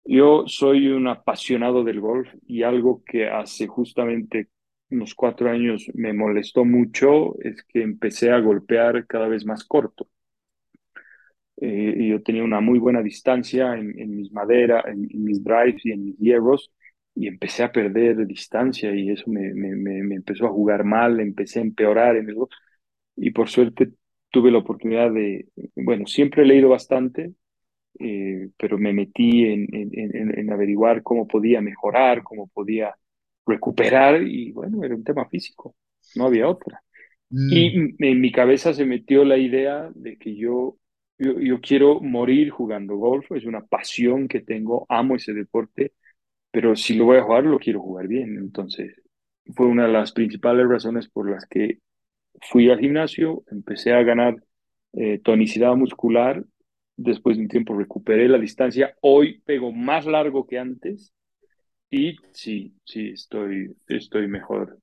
Yo 0.04 0.44
soy 0.47 0.88
un 0.88 1.09
apasionado 1.09 1.85
del 1.85 2.00
golf 2.00 2.28
y 2.47 2.62
algo 2.62 3.02
que 3.04 3.28
hace 3.28 3.66
justamente 3.66 4.49
unos 4.90 5.14
cuatro 5.14 5.50
años 5.50 5.90
me 5.94 6.12
molestó 6.12 6.64
mucho 6.64 7.38
es 7.40 7.62
que 7.64 7.82
empecé 7.82 8.30
a 8.30 8.40
golpear 8.40 9.06
cada 9.06 9.28
vez 9.28 9.44
más 9.44 9.64
corto. 9.64 10.09
Eh, 11.56 12.09
yo 12.09 12.23
tenía 12.23 12.42
una 12.42 12.61
muy 12.61 12.78
buena 12.78 13.02
distancia 13.02 13.75
en, 13.75 14.16
mis 14.16 14.32
maderas, 14.32 14.85
en, 14.87 15.06
en 15.11 15.25
mis 15.25 15.44
drives 15.44 15.85
y 15.85 15.92
en 15.92 16.04
mis 16.06 16.18
hierros 16.18 16.73
y 17.14 17.26
empecé 17.26 17.62
a 17.64 17.73
perder 17.73 18.26
distancia 18.26 18.94
y 18.94 19.11
eso 19.11 19.30
me, 19.30 19.52
me, 19.52 19.76
me, 19.76 20.14
empezó 20.14 20.47
a 20.47 20.50
jugar 20.50 20.85
mal, 20.85 21.20
empecé 21.20 21.59
a 21.59 21.62
empeorar 21.62 22.16
y 23.16 23.30
por 23.32 23.49
suerte 23.49 23.92
tuve 24.30 24.50
la 24.50 24.59
oportunidad 24.59 25.12
de, 25.12 25.49
bueno, 25.76 26.06
siempre 26.06 26.42
he 26.42 26.47
leído 26.47 26.70
bastante 26.70 27.35
eh, 27.99 28.50
pero 28.56 28.78
me 28.78 28.92
metí 28.92 29.44
en, 29.44 29.66
en, 29.75 29.90
en, 29.92 30.38
en 30.38 30.52
averiguar 30.52 31.02
cómo 31.02 31.26
podía 31.28 31.61
mejorar, 31.61 32.23
cómo 32.23 32.49
podía 32.49 32.94
recuperar 33.47 34.23
y 34.23 34.52
bueno, 34.52 34.85
era 34.85 34.94
un 34.94 35.04
tema 35.04 35.28
físico, 35.28 35.75
no 36.16 36.26
había 36.26 36.49
otra. 36.49 36.82
Y 37.49 37.68
Mm, 37.68 37.97
en 37.99 38.20
mi 38.20 38.32
cabeza 38.32 38.75
se 38.75 38.85
metió 38.87 39.25
la 39.25 39.37
idea 39.38 39.90
de 39.94 40.16
que 40.18 40.37
yo, 40.37 40.78
yo, 41.18 41.38
yo 41.40 41.61
quiero 41.61 42.00
morir 42.00 42.50
jugando 42.50 42.97
golf, 42.97 43.30
es 43.32 43.44
una 43.47 43.62
pasión 43.66 44.28
que 44.28 44.40
tengo, 44.40 44.87
amo 44.88 45.16
ese 45.16 45.32
deporte, 45.35 45.92
pero 46.50 46.76
si 46.76 46.94
lo 46.94 47.06
voy 47.06 47.18
a 47.18 47.23
jugar, 47.25 47.44
lo 47.44 47.59
quiero 47.59 47.80
jugar 47.82 48.09
bien. 48.09 48.38
Entonces, 48.38 48.94
fue 49.56 49.66
una 49.66 49.87
de 49.87 49.92
las 49.92 50.12
principales 50.12 50.68
razones 50.68 51.09
por 51.09 51.30
las 51.30 51.47
que 51.47 51.78
fui 52.50 52.70
al 52.70 52.80
gimnasio, 52.80 53.44
empecé 53.50 53.92
a 53.92 54.02
ganar 54.02 54.37
eh, 54.92 55.20
tonicidad 55.23 55.75
muscular, 55.76 56.44
después 56.97 57.37
de 57.37 57.44
un 57.44 57.49
tiempo 57.49 57.76
recuperé 57.76 58.28
la 58.28 58.38
distancia, 58.38 58.94
hoy 59.00 59.40
pego 59.44 59.73
más 59.73 60.06
largo 60.06 60.47
que 60.47 60.59
antes 60.59 61.12
y 61.90 62.16
sí, 62.32 62.75
sí, 62.85 63.11
estoy, 63.11 63.76
estoy 63.88 64.28
mejor, 64.28 64.78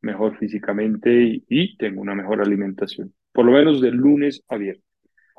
mejor 0.00 0.36
físicamente 0.38 1.42
y, 1.48 1.76
tengo 1.76 2.00
una 2.00 2.14
mejor 2.14 2.40
alimentación, 2.40 3.14
por 3.32 3.44
lo 3.46 3.52
menos 3.52 3.80
de 3.80 3.92
lunes 3.92 4.42
a 4.48 4.56
viernes. 4.56 4.84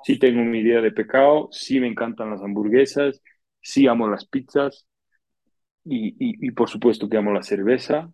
sí 0.04 0.18
tengo 0.18 0.44
mi 0.44 0.60
idea 0.60 0.82
de 0.82 0.92
pecado, 0.92 1.50
sí 1.52 1.80
me 1.80 1.88
encantan 1.88 2.32
las 2.32 2.42
hamburguesas, 2.42 3.22
sí 3.62 3.88
amo 3.88 4.08
las 4.08 4.26
pizzas 4.26 4.88
y, 5.84 6.10
y, 6.10 6.48
y 6.48 6.52
por 6.52 6.70
supuesto 6.70 7.10
que 7.10 7.18
amo 7.18 7.34
la 7.34 7.44
cerveza, 7.44 8.10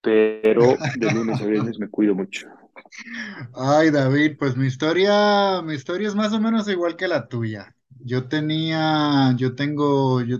pero 0.00 0.76
de 0.98 1.12
lunes 1.12 1.40
a 1.40 1.46
viernes 1.46 1.78
me 1.78 1.88
cuido 1.88 2.14
mucho. 2.14 2.48
Ay, 3.54 3.90
David, 3.90 4.36
pues 4.38 4.56
mi 4.56 4.66
historia, 4.66 5.60
mi 5.62 5.74
historia 5.74 6.08
es 6.08 6.14
más 6.14 6.32
o 6.32 6.40
menos 6.40 6.68
igual 6.68 6.96
que 6.96 7.08
la 7.08 7.28
tuya. 7.28 7.75
Yo 8.06 8.28
tenía, 8.28 9.34
yo 9.36 9.54
tengo, 9.54 10.22
yo, 10.22 10.38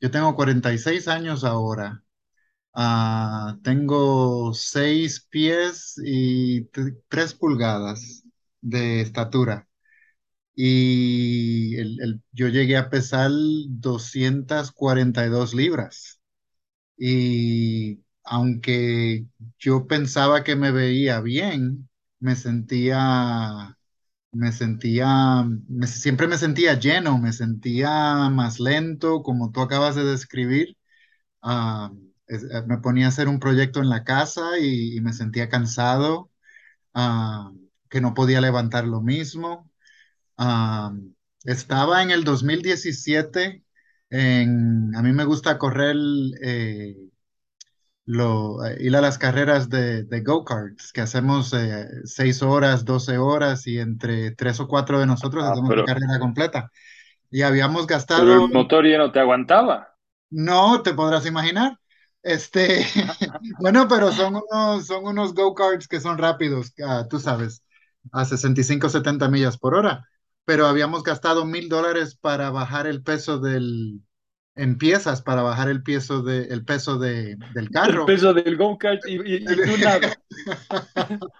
yo 0.00 0.10
tengo 0.10 0.34
46 0.36 1.08
años 1.08 1.44
ahora. 1.44 2.04
Ah, 2.74 3.58
tengo 3.64 4.54
6 4.54 5.20
pies 5.30 5.96
y 6.04 6.66
3 7.08 7.34
pulgadas 7.34 8.24
de 8.62 9.00
estatura. 9.02 9.68
Y 10.54 11.76
el- 11.76 12.00
el- 12.02 12.22
yo 12.32 12.48
llegué 12.48 12.76
a 12.78 12.90
pesar 12.90 13.30
242 13.68 15.54
libras. 15.54 16.20
Y 16.98 18.00
aunque 18.24 19.26
yo 19.58 19.86
pensaba 19.86 20.44
que 20.44 20.56
me 20.56 20.72
veía 20.72 21.20
bien, 21.20 21.88
me 22.20 22.36
sentía, 22.36 23.75
me 24.32 24.52
sentía, 24.52 25.44
siempre 25.86 26.26
me 26.28 26.38
sentía 26.38 26.78
lleno, 26.78 27.18
me 27.18 27.32
sentía 27.32 28.28
más 28.30 28.60
lento, 28.60 29.22
como 29.22 29.50
tú 29.52 29.60
acabas 29.62 29.94
de 29.96 30.04
describir. 30.04 30.76
Ah, 31.42 31.92
eh, 32.28 32.38
me 32.66 32.78
ponía 32.78 33.06
a 33.06 33.08
hacer 33.10 33.28
un 33.28 33.40
proyecto 33.40 33.80
en 33.80 33.90
la 33.90 34.04
casa 34.04 34.58
y, 34.60 34.96
y 34.96 35.00
me 35.02 35.12
sentía 35.14 35.48
cansado, 35.50 36.30
ah, 36.94 37.52
que 37.90 38.00
no 38.02 38.14
podía 38.14 38.40
levantar 38.42 38.86
lo 38.86 39.00
mismo. 39.02 39.70
Ah, 40.38 40.92
estaba 41.44 42.02
en 42.02 42.10
el 42.10 42.24
2017 42.24 43.64
en, 44.10 44.94
a 44.96 45.02
mí 45.02 45.12
me 45.12 45.24
gusta 45.24 45.58
correr 45.58 45.96
eh, 46.42 46.96
lo, 48.06 48.64
eh, 48.66 48.76
ir 48.80 48.96
a 48.96 49.00
las 49.02 49.18
carreras 49.18 49.68
de, 49.70 50.04
de 50.04 50.20
go-karts, 50.22 50.92
que 50.92 51.02
hacemos 51.02 51.52
eh, 51.54 51.86
6 52.04 52.42
horas, 52.42 52.84
12 52.84 53.18
horas 53.18 53.66
y 53.66 53.78
entre 53.80 54.32
tres 54.32 54.60
o 54.60 54.68
cuatro 54.68 55.00
de 55.00 55.06
nosotros 55.06 55.44
Ah, 55.44 55.48
hacemos 55.48 55.74
la 55.76 55.82
pero, 55.82 55.84
carrera 55.84 56.18
completa. 56.20 56.70
Y 57.30 57.42
habíamos 57.42 57.86
pero 58.12 58.34
gastado, 58.34 58.34
el 58.34 58.48
motor 58.52 58.84
ya 58.86 58.98
no 58.98 59.12
te 59.12 59.20
aguantaba. 59.20 59.96
no 60.30 60.82
te 60.82 60.94
podrás 60.94 61.26
imaginar, 61.26 61.78
este, 62.22 62.84
bueno, 63.60 63.86
pero 63.88 64.12
son 64.12 64.36
unos, 64.50 64.86
son 64.86 65.04
unos 65.06 65.34
go-karts 65.34 65.88
que 65.88 66.00
son 66.00 66.18
rápidos, 66.18 66.72
ah, 66.84 67.06
tú 67.08 67.18
sabes, 67.20 67.62
a 68.12 68.24
65 68.24 68.88
70 68.88 69.28
millas 69.28 69.58
por 69.58 69.74
hora, 69.74 70.08
pero 70.44 70.66
habíamos 70.66 71.02
gastado 71.02 71.44
mil 71.44 71.68
dólares 71.68 72.16
para 72.16 72.50
bajar 72.50 72.86
el 72.86 73.02
peso 73.02 73.38
del, 73.38 74.00
en 74.56 74.78
piezas, 74.78 75.22
para 75.22 75.42
bajar 75.42 75.68
el 75.68 75.82
peso, 75.82 76.22
de, 76.22 76.44
el 76.46 76.64
peso 76.64 76.98
de, 76.98 77.36
del 77.54 77.66
El 77.66 77.70
carro. 77.70 78.06
peso 78.06 78.34
del 78.34 78.56
go-kart 78.56 79.00
y, 79.06 79.14
y, 79.16 79.36
y 79.36 79.46
tú 79.46 79.76
nada. 79.78 80.16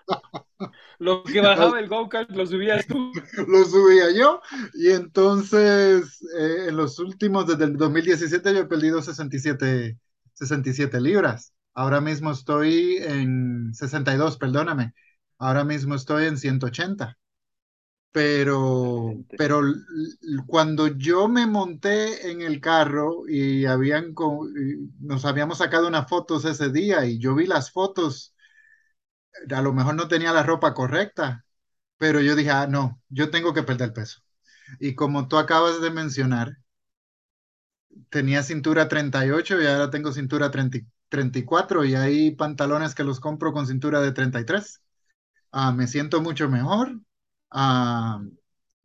Lo 0.99 1.23
que 1.25 1.41
bajaba 1.41 1.79
el 1.81 1.89
go-kart 1.89 2.31
lo 2.31 2.47
subías 2.47 2.87
tú. 2.87 3.13
lo 3.49 3.65
subía 3.65 4.11
yo 4.13 4.41
y 4.75 4.91
entonces 4.91 6.23
eh, 6.39 6.67
en 6.69 6.77
los 6.77 6.99
últimos, 6.99 7.47
desde 7.47 7.65
el 7.65 7.77
2017 7.77 8.55
yo 8.55 8.61
he 8.61 8.67
perdido 8.67 9.03
67, 9.03 9.99
67 10.35 11.01
libras. 11.01 11.53
Ahora 11.75 12.01
mismo 12.01 12.31
estoy 12.31 12.97
en 13.03 13.75
62, 13.75 14.39
perdóname. 14.39 14.95
Ahora 15.39 15.65
mismo 15.65 15.95
estoy 15.95 16.27
en 16.27 16.39
180. 16.39 17.19
Pero, 18.17 19.23
pero 19.37 19.61
cuando 20.47 20.87
yo 20.89 21.29
me 21.29 21.47
monté 21.47 22.31
en 22.31 22.41
el 22.41 22.61
carro 22.63 23.29
y 23.29 23.67
habían, 23.67 24.15
nos 25.01 25.25
habíamos 25.27 25.59
sacado 25.59 25.87
unas 25.89 26.09
fotos 26.09 26.45
ese 26.47 26.71
día 26.71 27.05
y 27.05 27.19
yo 27.19 27.35
vi 27.35 27.47
las 27.47 27.71
fotos, 27.71 28.35
a 29.55 29.63
lo 29.63 29.73
mejor 29.73 29.95
no 29.95 30.09
tenía 30.09 30.33
la 30.33 30.43
ropa 30.43 30.75
correcta, 30.75 31.45
pero 31.99 32.21
yo 32.21 32.37
dije, 32.37 32.51
ah, 32.51 32.67
no, 32.69 33.03
yo 33.09 33.31
tengo 33.31 33.55
que 33.55 33.63
perder 33.65 33.93
peso. 33.93 34.21
Y 34.81 34.95
como 34.95 35.29
tú 35.29 35.39
acabas 35.39 35.81
de 35.83 35.91
mencionar, 35.91 36.59
tenía 38.11 38.43
cintura 38.43 38.89
38 38.89 39.61
y 39.61 39.67
ahora 39.67 39.91
tengo 39.91 40.13
cintura 40.13 40.51
30 40.51 40.79
y 40.79 40.87
34 41.09 41.85
y 41.85 41.95
hay 41.95 42.31
pantalones 42.33 42.95
que 42.95 43.05
los 43.05 43.21
compro 43.21 43.53
con 43.53 43.67
cintura 43.67 44.01
de 44.01 44.13
33. 44.13 44.83
Ah, 45.53 45.73
me 45.73 45.87
siento 45.89 46.21
mucho 46.23 46.49
mejor. 46.49 47.01
Ah, 47.59 48.21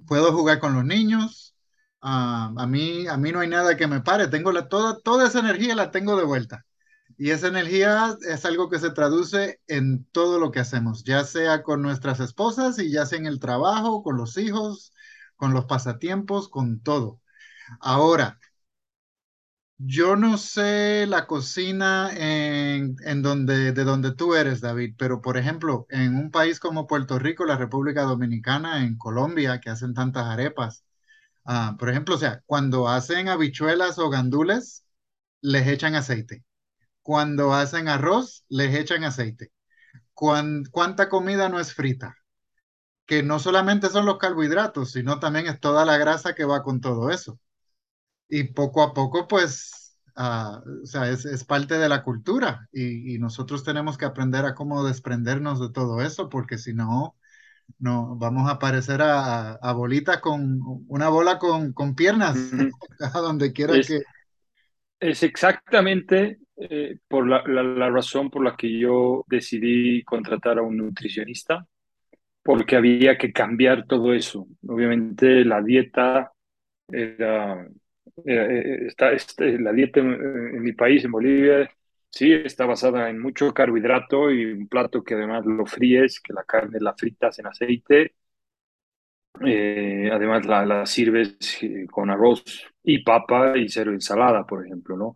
puedo 0.07 0.31
jugar 0.33 0.59
con 0.59 0.73
los 0.75 0.85
niños. 0.85 1.55
Ah, 2.01 2.53
a 2.57 2.67
mí, 2.67 3.07
a 3.07 3.17
mí 3.17 3.31
no 3.31 3.39
hay 3.41 3.49
nada 3.49 3.75
que 3.77 3.87
me 3.87 4.01
pare. 4.01 4.27
Tengo 4.27 4.51
la, 4.51 4.69
toda, 4.69 4.99
toda 5.01 5.27
esa 5.27 5.39
energía 5.39 5.75
la 5.75 5.91
tengo 5.91 6.15
de 6.17 6.23
vuelta. 6.25 6.65
Y 7.17 7.31
esa 7.31 7.47
energía 7.49 8.15
es 8.29 8.45
algo 8.45 8.69
que 8.69 8.79
se 8.79 8.91
traduce 8.91 9.59
en 9.67 10.05
todo 10.11 10.39
lo 10.39 10.51
que 10.51 10.59
hacemos, 10.61 11.03
ya 11.03 11.23
sea 11.25 11.63
con 11.63 11.81
nuestras 11.81 12.19
esposas 12.21 12.79
y 12.79 12.91
ya 12.91 13.05
sea 13.05 13.19
en 13.19 13.27
el 13.27 13.39
trabajo, 13.39 14.03
con 14.03 14.17
los 14.17 14.37
hijos, 14.37 14.93
con 15.35 15.53
los 15.53 15.65
pasatiempos, 15.65 16.49
con 16.49 16.81
todo. 16.81 17.21
Ahora, 17.81 18.39
yo 19.85 20.15
no 20.15 20.37
sé 20.37 21.05
la 21.07 21.25
cocina 21.27 22.11
en, 22.15 22.95
en 23.03 23.21
donde, 23.21 23.71
de 23.73 23.83
donde 23.83 24.13
tú 24.15 24.35
eres, 24.35 24.61
David, 24.61 24.95
pero 24.97 25.21
por 25.21 25.37
ejemplo, 25.37 25.85
en 25.89 26.15
un 26.15 26.31
país 26.31 26.59
como 26.59 26.87
Puerto 26.87 27.17
Rico, 27.19 27.45
la 27.45 27.57
República 27.57 28.03
Dominicana, 28.03 28.83
en 28.83 28.97
Colombia, 28.97 29.59
que 29.59 29.69
hacen 29.69 29.93
tantas 29.93 30.25
arepas, 30.27 30.83
ah, 31.45 31.75
por 31.79 31.89
ejemplo, 31.89 32.15
o 32.15 32.17
sea, 32.19 32.41
cuando 32.47 32.89
hacen 32.89 33.29
habichuelas 33.29 33.99
o 33.99 34.09
gandules, 34.09 34.85
les 35.41 35.67
echan 35.67 35.95
aceite. 35.95 36.43
Cuando 37.03 37.53
hacen 37.55 37.87
arroz, 37.89 38.45
les 38.49 38.75
echan 38.75 39.03
aceite. 39.05 39.51
Cuán- 40.13 40.65
¿Cuánta 40.71 41.09
comida 41.09 41.49
no 41.49 41.59
es 41.59 41.73
frita? 41.73 42.15
Que 43.05 43.23
no 43.23 43.39
solamente 43.39 43.89
son 43.89 44.05
los 44.07 44.17
carbohidratos, 44.19 44.91
sino 44.93 45.19
también 45.19 45.47
es 45.47 45.59
toda 45.59 45.85
la 45.85 45.97
grasa 45.97 46.33
que 46.35 46.45
va 46.45 46.63
con 46.63 46.81
todo 46.81 47.11
eso. 47.11 47.39
Y 48.31 48.45
poco 48.45 48.83
a 48.83 48.93
poco, 48.95 49.27
pues, 49.29 49.97
ah, 50.17 50.63
o 50.83 50.87
sea, 50.87 51.09
es, 51.11 51.25
es 51.25 51.45
parte 51.45 51.77
de 51.79 51.89
la 51.89 52.03
cultura 52.03 52.69
y, 52.73 53.15
y 53.15 53.19
nosotros 53.19 53.63
tenemos 53.65 53.97
que 53.99 54.05
aprender 54.05 54.45
a 54.45 54.55
cómo 54.55 54.85
desprendernos 54.85 55.61
de 55.61 55.71
todo 55.71 56.01
eso, 56.01 56.29
porque 56.29 56.57
si 56.59 56.73
no, 56.73 57.17
no 57.79 58.15
vamos 58.17 58.49
a 58.51 58.59
parecer 58.59 59.01
a, 59.03 59.53
a 59.53 59.73
bolita 59.73 60.21
con 60.21 60.59
una 60.89 61.09
bola 61.09 61.39
con, 61.39 61.73
con 61.73 61.95
piernas 61.95 62.51
a 63.01 63.19
donde 63.19 63.53
quiera 63.53 63.81
Es, 63.81 63.85
que... 63.85 64.03
es 64.99 65.23
exactamente 65.23 66.39
eh, 66.57 66.97
por 67.07 67.27
la, 67.27 67.43
la, 67.47 67.63
la 67.63 67.89
razón 67.89 68.29
por 68.29 68.43
la 68.43 68.55
que 68.55 68.77
yo 68.79 69.23
decidí 69.27 70.03
contratar 70.03 70.59
a 70.59 70.61
un 70.63 70.77
nutricionista, 70.77 71.65
porque 72.43 72.75
había 72.77 73.17
que 73.17 73.33
cambiar 73.33 73.85
todo 73.87 74.13
eso. 74.13 74.47
Obviamente 74.67 75.45
la 75.45 75.61
dieta 75.63 76.33
era- 76.91 77.67
eh, 78.25 78.87
está, 78.87 79.11
este, 79.13 79.59
la 79.59 79.71
dieta 79.73 79.99
en, 79.99 80.11
en 80.55 80.61
mi 80.63 80.73
país, 80.73 81.03
en 81.05 81.11
Bolivia, 81.11 81.69
sí, 82.09 82.31
está 82.33 82.65
basada 82.65 83.09
en 83.09 83.19
mucho 83.19 83.53
carbohidrato 83.53 84.31
y 84.31 84.45
un 84.45 84.67
plato 84.67 85.03
que 85.03 85.15
además 85.15 85.45
lo 85.45 85.65
fríes, 85.65 86.19
que 86.19 86.33
la 86.33 86.43
carne 86.43 86.79
la 86.79 86.93
fritas 86.95 87.39
en 87.39 87.47
aceite 87.47 88.13
Eh, 89.45 90.09
además, 90.11 90.45
la, 90.45 90.65
la 90.65 90.85
sirves 90.85 91.37
eh, 91.63 91.87
con 91.89 92.09
arroz 92.11 92.43
y 92.83 92.99
papa 93.03 93.57
y 93.57 93.69
cero 93.69 93.91
ensalada, 93.93 94.45
por 94.45 94.65
ejemplo, 94.65 94.97
¿no? 94.97 95.15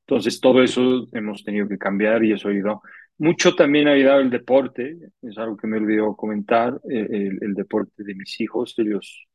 Entonces, 0.00 0.40
todo 0.40 0.62
eso 0.62 1.06
hemos 1.12 1.44
tenido 1.44 1.68
que 1.68 1.78
cambiar 1.78 2.24
y 2.24 2.32
eso 2.32 2.48
ha 2.48 2.52
ayudado. 2.52 2.82
Mucho 3.18 3.54
también 3.54 3.88
ha 3.88 3.92
ayudado 3.92 4.20
el 4.20 4.30
deporte, 4.30 4.98
es 5.22 5.38
algo 5.38 5.56
que 5.56 5.66
me 5.68 5.76
olvidó 5.78 6.16
comentar, 6.16 6.80
eh, 6.90 7.06
el, 7.10 7.38
el 7.42 7.54
deporte 7.54 8.02
de 8.04 8.14
mis 8.14 8.40
hijos, 8.40 8.74
ellos 8.78 9.26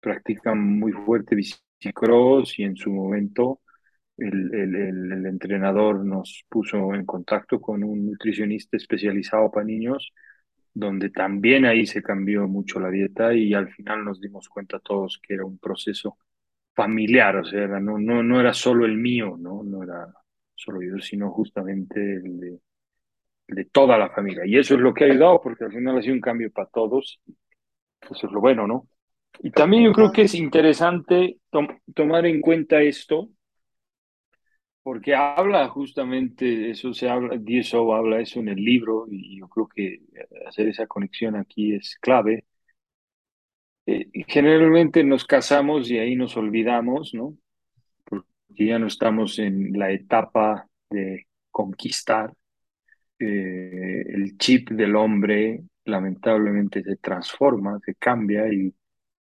practican 0.00 0.58
muy 0.60 0.92
fuerte 0.92 1.36
bicicross 1.84 2.58
y 2.58 2.64
en 2.64 2.76
su 2.76 2.90
momento 2.90 3.60
el, 4.18 4.54
el, 4.54 4.74
el, 4.76 5.12
el 5.12 5.26
entrenador 5.26 6.04
nos 6.04 6.44
puso 6.48 6.94
en 6.94 7.06
contacto 7.06 7.60
con 7.60 7.84
un 7.84 8.06
nutricionista 8.06 8.76
especializado 8.76 9.50
para 9.50 9.66
niños 9.66 10.12
donde 10.72 11.10
también 11.10 11.64
ahí 11.66 11.86
se 11.86 12.02
cambió 12.02 12.48
mucho 12.48 12.80
la 12.80 12.90
dieta 12.90 13.34
y 13.34 13.54
al 13.54 13.70
final 13.72 14.04
nos 14.04 14.20
dimos 14.20 14.48
cuenta 14.48 14.78
todos 14.80 15.20
que 15.22 15.34
era 15.34 15.44
un 15.44 15.58
proceso 15.58 16.18
familiar, 16.74 17.36
o 17.36 17.44
sea, 17.44 17.64
era- 17.64 17.80
no, 17.80 17.98
no, 17.98 18.22
no 18.22 18.40
era 18.40 18.54
solo 18.54 18.86
el 18.86 18.96
mío, 18.98 19.36
¿no? 19.38 19.62
No 19.64 19.82
era 19.84 20.12
solo 20.54 20.82
yo, 20.82 20.98
sino 21.00 21.30
justamente 21.32 22.00
el 22.16 22.40
de, 22.40 22.60
de 23.48 23.64
toda 23.66 23.98
la 23.98 24.10
familia. 24.10 24.46
Y 24.46 24.58
eso 24.58 24.74
es 24.74 24.80
lo 24.80 24.94
que 24.94 25.04
ha 25.04 25.08
ayudado, 25.08 25.40
porque 25.42 25.64
al 25.64 25.72
final 25.72 25.98
ha 25.98 26.02
sido 26.02 26.14
un 26.14 26.20
cambio 26.20 26.50
para 26.52 26.68
todos, 26.70 27.20
eso 28.02 28.26
es 28.28 28.32
lo 28.32 28.40
bueno, 28.40 28.66
¿no? 28.66 28.88
Y 29.40 29.50
también 29.52 29.84
yo 29.84 29.92
creo 29.92 30.10
que 30.12 30.22
es 30.22 30.34
interesante 30.34 31.38
tom- 31.50 31.78
tomar 31.94 32.26
en 32.26 32.40
cuenta 32.40 32.80
esto, 32.82 33.28
porque 34.82 35.14
habla 35.14 35.68
justamente, 35.68 36.70
eso 36.70 36.92
se 36.92 37.08
habla, 37.08 37.36
DSO 37.38 37.94
habla 37.94 38.20
eso 38.20 38.40
en 38.40 38.48
el 38.48 38.56
libro, 38.62 39.06
y 39.10 39.38
yo 39.38 39.48
creo 39.48 39.66
que 39.68 40.00
hacer 40.46 40.68
esa 40.68 40.86
conexión 40.86 41.36
aquí 41.36 41.74
es 41.74 41.96
clave 42.00 42.44
eh, 43.86 44.08
generalmente 44.28 45.04
nos 45.04 45.24
casamos 45.26 45.90
y 45.90 45.98
ahí 45.98 46.16
nos 46.16 46.36
olvidamos, 46.36 47.14
¿no? 47.14 47.36
Porque 48.04 48.28
ya 48.68 48.78
no 48.78 48.86
estamos 48.88 49.38
en 49.40 49.72
la 49.78 49.92
etapa 49.92 50.68
de 50.90 51.26
conquistar. 51.50 52.32
Eh, 53.18 54.04
el 54.08 54.38
chip 54.38 54.70
del 54.70 54.96
hombre 54.96 55.62
lamentablemente 55.86 56.82
se 56.82 56.96
transforma, 56.96 57.78
se 57.84 57.94
cambia 57.96 58.52
y 58.52 58.74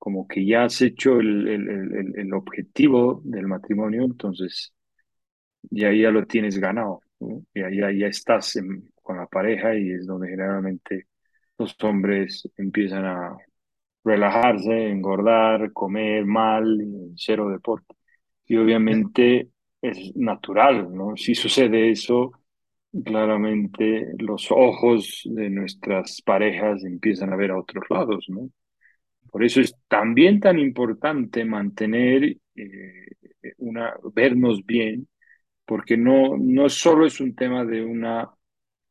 como 0.03 0.27
que 0.29 0.45
ya 0.47 0.65
has 0.65 0.83
hecho 0.83 1.21
el, 1.21 1.49
el, 1.49 1.69
el, 1.71 2.19
el 2.19 2.35
objetivo 2.35 3.23
del 3.25 3.47
matrimonio, 3.47 4.05
entonces 4.05 4.75
ya, 5.71 5.93
ya 5.93 6.11
lo 6.11 6.27
tienes 6.27 6.59
ganado, 6.59 7.01
¿no? 7.21 7.45
Ya, 7.55 7.71
ya, 7.71 7.93
ya 7.93 8.07
estás 8.09 8.57
en- 8.57 8.91
con 9.03 9.17
la 9.19 9.27
pareja 9.27 9.75
y 9.77 9.91
es 9.93 10.07
donde 10.07 10.29
generalmente 10.29 11.07
los 11.59 11.77
hombres 11.83 12.49
empiezan 12.57 13.05
a 13.07 13.37
relajarse, 14.05 14.89
engordar, 14.91 15.73
comer 15.73 16.25
mal, 16.27 16.67
cero 17.17 17.49
deporte. 17.51 17.95
Y 18.47 18.57
obviamente 18.57 19.51
es 19.83 20.17
natural, 20.17 20.95
¿no? 20.95 21.17
Si 21.17 21.35
sucede 21.35 21.91
eso, 21.93 22.33
claramente 23.05 24.09
los 24.19 24.49
ojos 24.51 25.23
de 25.27 25.51
nuestras 25.51 26.23
parejas 26.23 26.85
empiezan 26.85 27.33
a 27.33 27.37
ver 27.37 27.53
a 27.53 27.59
otros 27.61 27.85
lados, 27.91 28.27
¿no? 28.29 28.51
Por 29.33 29.45
eso 29.45 29.63
es 29.63 29.77
también 29.89 30.41
tan 30.41 30.61
importante 30.61 31.45
mantener 31.47 32.39
eh, 32.57 33.07
una, 33.59 33.95
vernos 34.15 34.67
bien, 34.67 35.09
porque 35.67 35.97
no, 35.97 36.37
no 36.39 36.69
solo 36.71 37.07
es 37.07 37.21
un 37.21 37.35
tema 37.37 37.65
de 37.65 37.85
una, 37.85 38.31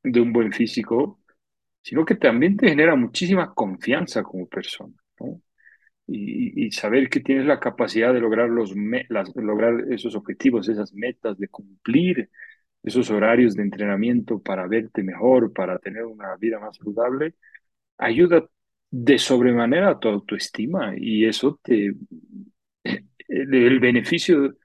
de 0.03 0.21
un 0.21 0.33
buen 0.33 0.53
físico, 0.53 1.21
sino 1.81 2.05
que 2.05 2.15
también 2.15 2.57
te 2.57 2.69
genera 2.69 2.95
muchísima 2.95 3.53
confianza 3.53 4.24
como 4.24 4.48
persona, 4.48 4.95
¿no? 5.19 5.41
y, 6.07 6.65
y 6.67 6.71
saber 6.71 7.10
que 7.10 7.21
tienes 7.21 7.45
la 7.45 7.60
capacidad 7.60 8.13
de 8.13 8.19
lograr, 8.21 8.50
los 8.50 8.75
me- 8.75 9.05
las, 9.10 9.33
lograr 9.36 9.86
esos 9.91 10.15
objetivos, 10.15 10.67
esas 10.69 10.93
metas, 10.93 11.38
de 11.38 11.48
cumplir 11.48 12.29
esos 12.83 13.10
horarios 13.12 13.55
de 13.55 13.63
entrenamiento 13.63 14.41
para 14.41 14.67
verte 14.67 15.03
mejor, 15.03 15.53
para 15.53 15.79
tener 15.79 16.05
una 16.05 16.36
vida 16.38 16.60
más 16.60 16.77
saludable, 16.77 17.36
ayuda 17.98 18.45
de 18.91 19.17
sobremanera 19.19 20.00
tu 20.00 20.10
autoestima 20.10 20.93
y 20.98 21.25
eso 21.25 21.60
te, 21.63 21.93
el, 23.27 23.53
el 23.53 23.79
beneficio 23.79 24.55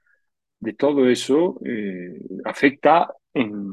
de 0.59 0.73
todo 0.73 1.09
eso 1.09 1.59
eh, 1.65 2.19
afecta 2.45 3.09
en, 3.33 3.71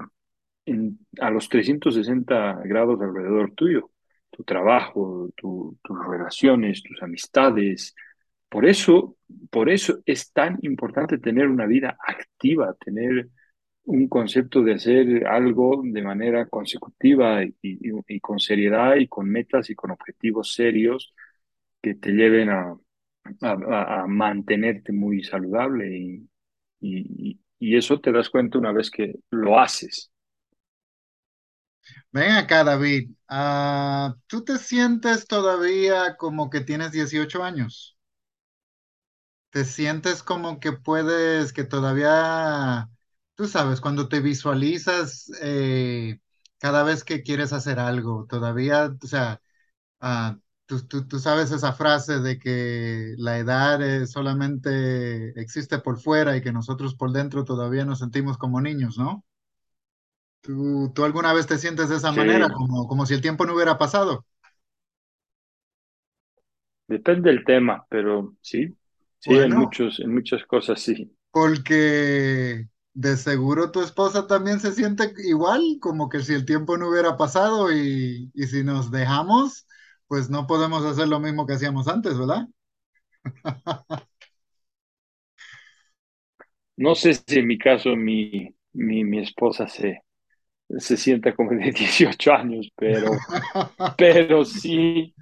en- 0.66 0.98
a 1.20 1.30
los 1.30 1.48
360 1.50 2.60
grados 2.64 3.00
alrededor 3.02 3.52
tuyo, 3.54 3.90
tu 4.30 4.44
trabajo, 4.44 5.30
tu- 5.36 5.78
tus 5.82 5.98
relaciones, 6.08 6.82
tus 6.82 7.02
amistades. 7.02 7.94
Por 8.48 8.66
eso, 8.66 9.16
por 9.50 9.70
eso 9.70 10.00
es 10.06 10.32
tan 10.32 10.58
importante 10.62 11.18
tener 11.18 11.48
una 11.48 11.66
vida 11.66 11.96
activa, 12.06 12.74
tener 12.84 13.28
un 13.84 14.08
concepto 14.08 14.62
de 14.62 14.74
hacer 14.74 15.26
algo 15.26 15.82
de 15.84 16.02
manera 16.02 16.46
consecutiva 16.46 17.42
y, 17.62 18.20
con 18.20 18.38
seriedad 18.38 18.96
y 18.96 19.08
con 19.08 19.28
metas 19.28 19.70
y 19.70 19.74
con 19.74 19.90
objetivos 19.90 20.54
serios 20.54 21.14
que 21.82 21.94
te 21.94 22.12
lleven 22.12 22.50
a, 22.50 22.76
mantenerte 24.06 24.92
muy 24.92 25.24
saludable 25.24 26.20
y 26.80 27.76
eso 27.76 28.00
te 28.00 28.12
das 28.12 28.28
cuenta 28.28 28.58
una 28.58 28.72
vez 28.72 28.90
que 28.90 29.14
lo 29.30 29.58
haces. 29.58 30.10
Ven 32.12 32.30
acá, 32.32 32.64
David. 32.64 33.10
Ah, 33.28 34.14
¿tú 34.26 34.44
te 34.44 34.58
sientes 34.58 35.26
todavía 35.26 36.16
como 36.16 36.48
que 36.50 36.60
tienes 36.60 36.92
18 36.92 37.42
años? 37.42 37.98
¿Te 39.50 39.64
sientes 39.64 40.22
como 40.22 40.58
que 40.60 40.72
puedes, 40.72 41.52
que 41.52 41.64
todavía, 41.64 42.88
tú 43.34 43.48
sabes, 43.48 43.80
cuando 43.80 44.08
te 44.08 44.20
visualizas 44.20 45.30
eh, 45.42 46.20
cada 46.58 46.82
vez 46.84 47.04
que 47.04 47.22
quieres 47.22 47.52
hacer 47.52 47.78
algo, 47.78 48.26
todavía, 48.28 48.96
o 49.02 49.06
sea, 49.06 49.40
ah, 50.00 50.38
tú, 50.66 50.86
tú, 50.86 51.08
tú 51.08 51.18
sabes 51.20 51.50
esa 51.52 51.72
frase 51.74 52.20
de 52.20 52.38
que 52.38 53.14
la 53.18 53.38
edad 53.38 53.82
eh, 53.82 54.06
solamente 54.08 55.40
existe 55.40 55.78
por 55.80 56.00
fuera 56.00 56.36
y 56.36 56.42
que 56.42 56.52
nosotros 56.52 56.94
por 56.96 57.12
dentro 57.12 57.44
todavía 57.44 57.84
nos 57.86 58.00
sentimos 58.00 58.38
como 58.38 58.60
niños, 58.60 58.98
¿no? 58.98 59.24
¿Tú, 60.42 60.92
tú 60.94 61.04
alguna 61.04 61.32
vez 61.32 61.46
te 61.46 61.58
sientes 61.58 61.88
de 61.88 61.96
esa 61.96 62.12
manera, 62.12 62.46
Sí, 62.46 62.54
como, 62.54 62.86
como 62.86 63.06
si 63.06 63.14
el 63.14 63.22
tiempo 63.22 63.46
no 63.46 63.54
hubiera 63.54 63.78
pasado? 63.78 64.26
depende 66.88 67.30
del 67.30 67.44
tema, 67.44 67.84
pero 67.90 68.36
sí, 68.40 68.74
sí, 69.18 69.34
en 69.34 69.52
Bueno, 69.52 69.56
muchos, 69.56 70.00
en 70.00 70.14
muchas 70.14 70.44
cosas 70.46 70.80
sí. 70.80 71.14
porque 71.30 72.68
de 72.94 73.16
seguro 73.16 73.70
tu 73.72 73.80
esposa 73.82 74.26
también 74.26 74.60
se 74.60 74.72
siente 74.72 75.12
igual, 75.24 75.78
como 75.80 76.08
que 76.08 76.20
si 76.22 76.34
el 76.34 76.44
tiempo 76.46 76.76
no 76.78 76.88
hubiera 76.90 77.16
pasado 77.16 77.72
y, 77.72 78.30
y 78.34 78.46
si 78.46 78.64
nos 78.64 78.90
dejamos, 78.90 79.66
pues 80.08 80.30
no 80.30 80.46
podemos 80.46 80.84
hacer 80.84 81.08
lo 81.08 81.20
mismo 81.20 81.46
que 81.46 81.54
hacíamos 81.54 81.88
antes, 81.88 82.18
¿verdad? 82.18 82.46
No 86.76 86.94
sé 86.94 87.14
si 87.14 87.38
en 87.38 87.46
mi 87.46 87.58
caso 87.58 87.94
mi, 87.96 88.54
mi, 88.72 89.04
mi 89.04 89.18
esposa 89.20 89.68
se, 89.68 90.02
se 90.78 90.96
sienta 90.96 91.34
como 91.34 91.52
de 91.52 91.72
18 91.72 92.32
años, 92.34 92.70
pero, 92.76 93.24
pero 93.96 94.44
sí, 94.44 95.14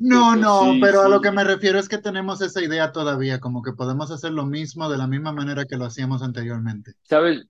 No, 0.00 0.36
no, 0.36 0.72
sí, 0.72 0.80
pero 0.80 1.02
a 1.02 1.08
lo 1.08 1.20
que 1.20 1.30
me 1.30 1.44
refiero 1.44 1.78
es 1.78 1.88
que 1.88 1.98
tenemos 1.98 2.40
esa 2.42 2.62
idea 2.62 2.92
todavía, 2.92 3.40
como 3.40 3.62
que 3.62 3.72
podemos 3.72 4.10
hacer 4.10 4.32
lo 4.32 4.46
mismo 4.46 4.88
de 4.88 4.98
la 4.98 5.06
misma 5.06 5.32
manera 5.32 5.64
que 5.64 5.76
lo 5.76 5.84
hacíamos 5.84 6.22
anteriormente. 6.22 6.92
¿Sabes? 7.02 7.46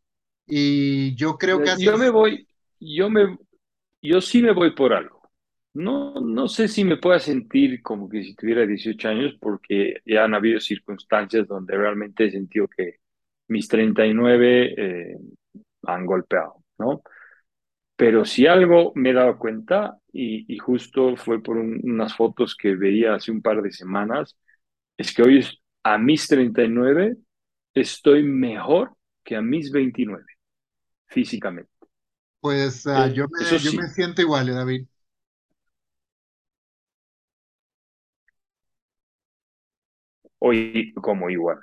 Y 0.47 1.15
yo 1.15 1.37
creo 1.37 1.63
que 1.63 1.71
así 1.71 1.85
Yo 1.85 1.99
me 1.99 2.11
voy, 2.11 2.47
yo 2.81 3.11
me, 3.11 3.37
yo 4.01 4.21
sí 4.21 4.43
me 4.43 4.53
voy 4.53 4.75
por 4.75 4.93
algo. 4.93 5.19
No, 5.75 6.15
no 6.21 6.49
sé 6.49 6.67
si 6.67 6.85
me 6.85 6.97
pueda 6.97 7.19
sentir 7.19 7.83
como 7.83 8.09
que 8.09 8.23
si 8.23 8.35
tuviera 8.35 8.67
18 8.67 9.09
años, 9.09 9.37
porque 9.41 9.97
ya 10.05 10.25
han 10.25 10.35
habido 10.35 10.59
circunstancias 10.61 11.47
donde 11.47 11.77
realmente 11.77 12.25
he 12.25 12.31
sentido 12.31 12.67
que 12.69 12.97
mis 13.49 13.69
39 13.69 14.75
eh, 14.77 15.19
han 15.85 16.07
golpeado, 16.07 16.65
¿no? 16.79 17.03
Pero 17.99 18.27
si 18.27 18.47
algo 18.49 18.93
me 18.97 19.11
he 19.13 19.15
dado 19.15 19.39
cuenta, 19.39 19.99
y, 20.13 20.47
y 20.55 20.59
justo 20.59 21.17
fue 21.19 21.43
por 21.43 21.59
un- 21.59 21.81
unas 21.85 22.17
fotos 22.17 22.57
que 22.57 22.77
veía 22.77 23.17
hace 23.17 23.33
un 23.33 23.43
par 23.43 23.63
de 23.63 23.73
semanas, 23.73 24.39
es 24.99 25.15
que 25.15 25.23
hoy 25.23 25.47
a 25.85 25.99
mis 25.99 26.29
39 26.29 27.17
estoy 27.75 28.23
mejor 28.25 28.95
que 29.25 29.37
a 29.37 29.43
mis 29.43 29.73
29 29.73 30.27
físicamente. 31.09 31.71
Pues 32.41 32.85
ah, 32.87 33.07
Eh, 33.07 33.13
yo 33.13 33.27
me, 33.29 33.61
yo 33.63 33.73
me 33.73 33.89
siento 33.89 34.23
igual, 34.23 34.49
eh, 34.49 34.53
David. 34.53 34.87
hoy 40.41 40.93
como 40.95 41.31
igual. 41.31 41.59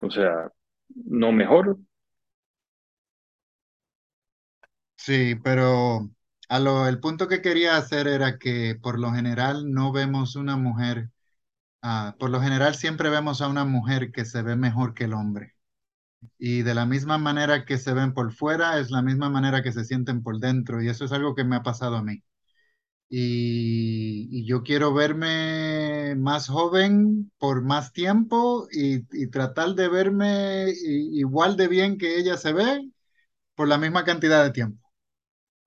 O 0.00 0.10
sea, 0.10 0.50
no 1.06 1.32
mejor, 1.32 1.78
Sí, 5.02 5.34
pero 5.42 6.10
a 6.48 6.58
lo, 6.60 6.86
el 6.86 7.00
punto 7.00 7.26
que 7.28 7.40
quería 7.40 7.76
hacer 7.76 8.06
era 8.06 8.38
que 8.38 8.74
por 8.80 8.98
lo 8.98 9.12
general 9.12 9.72
no 9.72 9.92
vemos 9.92 10.36
una 10.36 10.56
mujer, 10.56 11.10
ah, 11.82 12.16
por 12.18 12.30
lo 12.30 12.40
general 12.42 12.74
siempre 12.76 13.10
vemos 13.10 13.42
a 13.42 13.48
una 13.48 13.64
mujer 13.64 14.12
que 14.12 14.24
se 14.26 14.42
ve 14.42 14.56
mejor 14.56 14.94
que 14.94 15.04
el 15.04 15.14
hombre. 15.14 15.54
Y 16.38 16.62
de 16.62 16.74
la 16.74 16.86
misma 16.86 17.18
manera 17.18 17.64
que 17.66 17.78
se 17.78 17.94
ven 17.94 18.14
por 18.14 18.32
fuera, 18.32 18.78
es 18.80 18.90
la 18.90 19.02
misma 19.02 19.30
manera 19.30 19.62
que 19.62 19.72
se 19.72 19.84
sienten 19.84 20.22
por 20.22 20.40
dentro. 20.40 20.82
Y 20.82 20.88
eso 20.88 21.04
es 21.06 21.12
algo 21.12 21.34
que 21.36 21.44
me 21.44 21.56
ha 21.56 21.62
pasado 21.64 21.96
a 21.96 22.02
mí. 22.04 22.22
Y, 23.10 24.28
y 24.32 24.46
yo 24.46 24.62
quiero 24.64 24.94
verme 24.94 26.14
más 26.16 26.48
joven 26.48 27.32
por 27.38 27.62
más 27.62 27.92
tiempo 27.92 28.68
y, 28.72 29.06
y 29.12 29.28
tratar 29.30 29.74
de 29.74 29.88
verme 29.88 30.66
igual 30.84 31.56
de 31.56 31.68
bien 31.68 31.98
que 31.98 32.18
ella 32.18 32.36
se 32.38 32.52
ve 32.54 32.90
por 33.56 33.68
la 33.68 33.78
misma 33.78 34.04
cantidad 34.04 34.44
de 34.44 34.52
tiempo. 34.52 34.79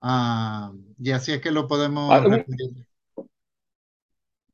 Ah, 0.06 0.72
y 0.98 1.10
así 1.12 1.32
es 1.32 1.40
que 1.40 1.50
lo 1.50 1.66
Ah, 2.06 2.20
podemos 2.20 2.26
un- 2.26 2.44
referir. 2.46 2.86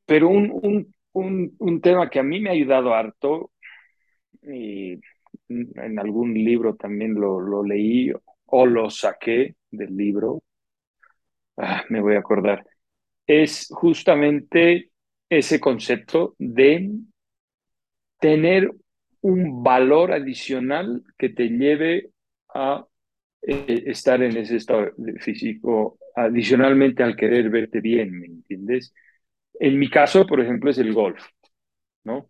pero 0.06 0.28
un, 0.28 0.50
un, 0.62 0.94
un, 1.12 1.56
un 1.58 1.80
tema 1.80 2.08
que 2.10 2.18
a 2.18 2.22
mí 2.22 2.40
me 2.40 2.50
ha 2.50 2.52
ayudado 2.52 2.94
harto, 2.94 3.52
y 4.42 5.00
en 5.48 5.98
algún 5.98 6.34
libro 6.34 6.76
también 6.76 7.14
lo, 7.14 7.40
lo 7.40 7.64
leí 7.64 8.12
o 8.46 8.66
lo 8.66 8.90
saqué 8.90 9.56
del 9.70 9.96
libro, 9.96 10.42
ah, 11.56 11.84
me 11.88 12.00
voy 12.00 12.14
a 12.16 12.20
acordar, 12.20 12.66
es 13.26 13.68
justamente 13.72 14.90
ese 15.30 15.60
concepto 15.60 16.34
de 16.38 16.90
tener 18.20 18.70
un 19.22 19.62
valor 19.62 20.12
adicional 20.12 21.02
que 21.18 21.28
te 21.30 21.48
lleve 21.48 22.10
a 22.54 22.86
eh, 23.42 23.84
estar 23.86 24.22
en 24.22 24.36
ese 24.36 24.56
estado 24.56 24.92
físico, 25.20 25.98
adicionalmente 26.14 27.02
al 27.02 27.16
querer 27.16 27.50
verte 27.50 27.80
bien, 27.80 28.18
¿me 28.18 28.26
entiendes? 28.26 28.94
En 29.58 29.78
mi 29.78 29.90
caso, 29.90 30.26
por 30.26 30.40
ejemplo, 30.40 30.70
es 30.70 30.78
el 30.78 30.92
golf, 30.92 31.22
¿no? 32.04 32.28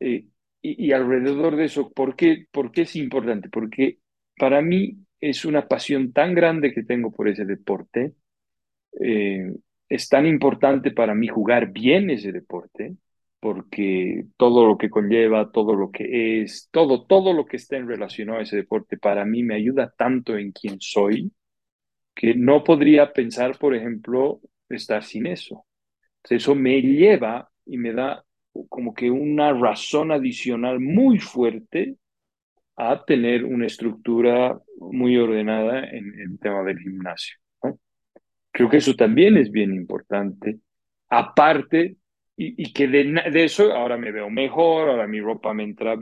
Eh, 0.00 0.26
y, 0.62 0.92
alrededor 0.92 1.56
de 1.56 1.66
eso, 1.66 1.92
¿por 1.92 2.16
qué, 2.16 2.46
¿por 2.50 2.72
es 2.74 2.96
importante? 2.96 3.50
Porque 3.50 3.98
para 4.38 4.62
mí 4.62 4.96
es 5.20 5.44
una 5.44 5.68
pasión 5.68 6.12
tan 6.12 6.34
grande 6.34 6.72
que 6.72 6.82
tengo 6.84 7.12
por 7.12 7.28
ese 7.28 7.44
deporte. 7.44 8.14
Eh, 9.00 9.54
es 9.88 10.08
tan 10.08 10.26
importante 10.26 10.90
para 10.90 11.14
mí 11.14 11.28
jugar 11.28 11.72
bien 11.72 12.10
ese 12.10 12.32
deporte, 12.32 12.96
porque 13.44 14.24
todo 14.38 14.66
lo 14.66 14.78
que 14.78 14.88
conlleva, 14.88 15.50
todo 15.52 15.74
lo 15.74 15.90
que 15.90 16.40
es, 16.40 16.70
todo, 16.72 17.04
todo 17.04 17.34
lo 17.34 17.44
que 17.44 17.58
está 17.58 17.76
en 17.76 17.86
relación 17.86 18.30
a 18.30 18.40
ese 18.40 18.56
deporte, 18.56 18.96
para 18.96 19.26
mí 19.26 19.42
me 19.42 19.54
ayuda 19.54 19.92
tanto 19.98 20.38
en 20.38 20.50
quién 20.50 20.80
soy, 20.80 21.30
que 22.14 22.34
no 22.34 22.64
podría 22.64 23.12
pensar, 23.12 23.58
por 23.58 23.74
ejemplo, 23.74 24.40
estar 24.70 25.02
sin 25.02 25.26
eso. 25.26 25.66
Eso 26.26 26.54
me 26.54 26.80
lleva 26.80 27.50
y 27.66 27.76
me 27.76 27.92
da 27.92 28.24
como 28.70 28.94
que 28.94 29.10
una 29.10 29.52
razón 29.52 30.10
adicional 30.10 30.80
muy 30.80 31.18
fuerte 31.18 31.98
a 32.76 33.04
tener 33.04 33.44
una 33.44 33.66
estructura 33.66 34.58
muy 34.78 35.18
ordenada 35.18 35.80
en 35.80 36.18
el 36.18 36.38
tema 36.38 36.62
del 36.62 36.78
gimnasio. 36.78 37.36
Creo 38.50 38.70
que 38.70 38.78
eso 38.78 38.94
también 38.94 39.36
es 39.36 39.50
bien 39.50 39.74
importante. 39.74 40.60
Aparte, 41.10 41.98
y, 42.36 42.62
y 42.64 42.72
que 42.72 42.88
de, 42.88 43.04
de, 43.32 43.44
eso 43.44 43.72
ahora 43.72 43.96
me 43.96 44.12
veo 44.12 44.28
mejor, 44.30 44.88
ahora 44.90 45.06
mi 45.06 45.20
ropa 45.20 45.54
me 45.54 45.64
entra. 45.64 45.96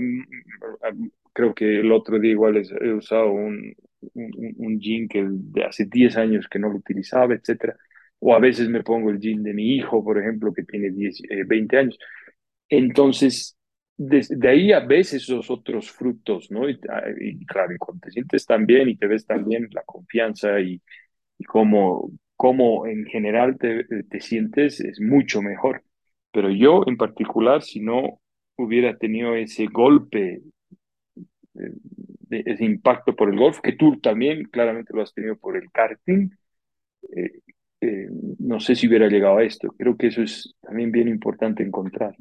Creo 1.32 1.54
que 1.54 1.80
el 1.80 1.90
otro 1.92 2.18
día 2.18 2.32
igual 2.32 2.56
he 2.80 2.92
usado 2.92 3.30
un, 3.32 3.74
un, 4.14 4.54
un 4.58 4.80
jean 4.80 5.08
que 5.08 5.24
de 5.26 5.64
hace 5.64 5.86
10 5.86 6.16
años 6.16 6.46
que 6.48 6.58
no 6.58 6.68
lo 6.68 6.76
utilizaba, 6.76 7.34
etcétera. 7.34 7.76
O 8.18 8.34
a 8.34 8.38
veces 8.38 8.68
me 8.68 8.82
pongo 8.82 9.10
el 9.10 9.18
jean 9.18 9.42
de 9.42 9.54
mi 9.54 9.74
hijo, 9.76 10.04
por 10.04 10.18
ejemplo, 10.18 10.52
que 10.52 10.62
tiene 10.64 10.90
10, 10.90 11.20
eh, 11.30 11.44
20 11.46 11.78
años. 11.78 11.98
Entonces, 12.68 13.56
de, 13.98 14.26
ahí 14.48 14.72
a 14.72 14.80
veces 14.80 15.24
esos 15.24 15.50
otros 15.50 15.90
frutos, 15.92 16.50
¿no? 16.50 16.68
Y, 16.68 16.80
y, 17.20 17.46
claro, 17.46 17.74
y 17.74 17.78
cuando 17.78 18.00
te 18.06 18.12
sientes 18.12 18.46
tan 18.46 18.66
bien 18.66 18.88
y 18.88 18.96
te 18.96 19.06
ves 19.06 19.26
tan 19.26 19.44
bien, 19.46 19.68
la 19.72 19.82
confianza 19.84 20.60
y, 20.60 20.82
y 21.38 21.44
cómo, 21.44 22.10
cómo 22.36 22.86
en 22.86 23.06
general 23.06 23.58
te, 23.58 23.84
te 24.04 24.20
sientes 24.20 24.80
es 24.80 25.00
mucho 25.00 25.42
mejor. 25.42 25.82
Pero 26.32 26.50
yo 26.50 26.82
en 26.86 26.96
particular, 26.96 27.62
si 27.62 27.80
no 27.80 28.20
hubiera 28.56 28.96
tenido 28.96 29.34
ese 29.34 29.66
golpe, 29.66 30.42
de, 31.54 32.42
ese 32.46 32.64
impacto 32.64 33.14
por 33.14 33.30
el 33.30 33.38
golf, 33.38 33.60
que 33.60 33.72
tú 33.72 34.00
también 34.00 34.44
claramente 34.44 34.92
lo 34.94 35.02
has 35.02 35.12
tenido 35.12 35.36
por 35.36 35.56
el 35.56 35.70
karting, 35.70 36.30
eh, 37.14 37.40
eh, 37.80 38.08
no 38.38 38.60
sé 38.60 38.74
si 38.74 38.88
hubiera 38.88 39.08
llegado 39.08 39.38
a 39.38 39.44
esto. 39.44 39.74
Creo 39.78 39.96
que 39.96 40.08
eso 40.08 40.22
es 40.22 40.54
también 40.60 40.92
bien 40.92 41.08
importante 41.08 41.62
encontrar. 41.62 42.16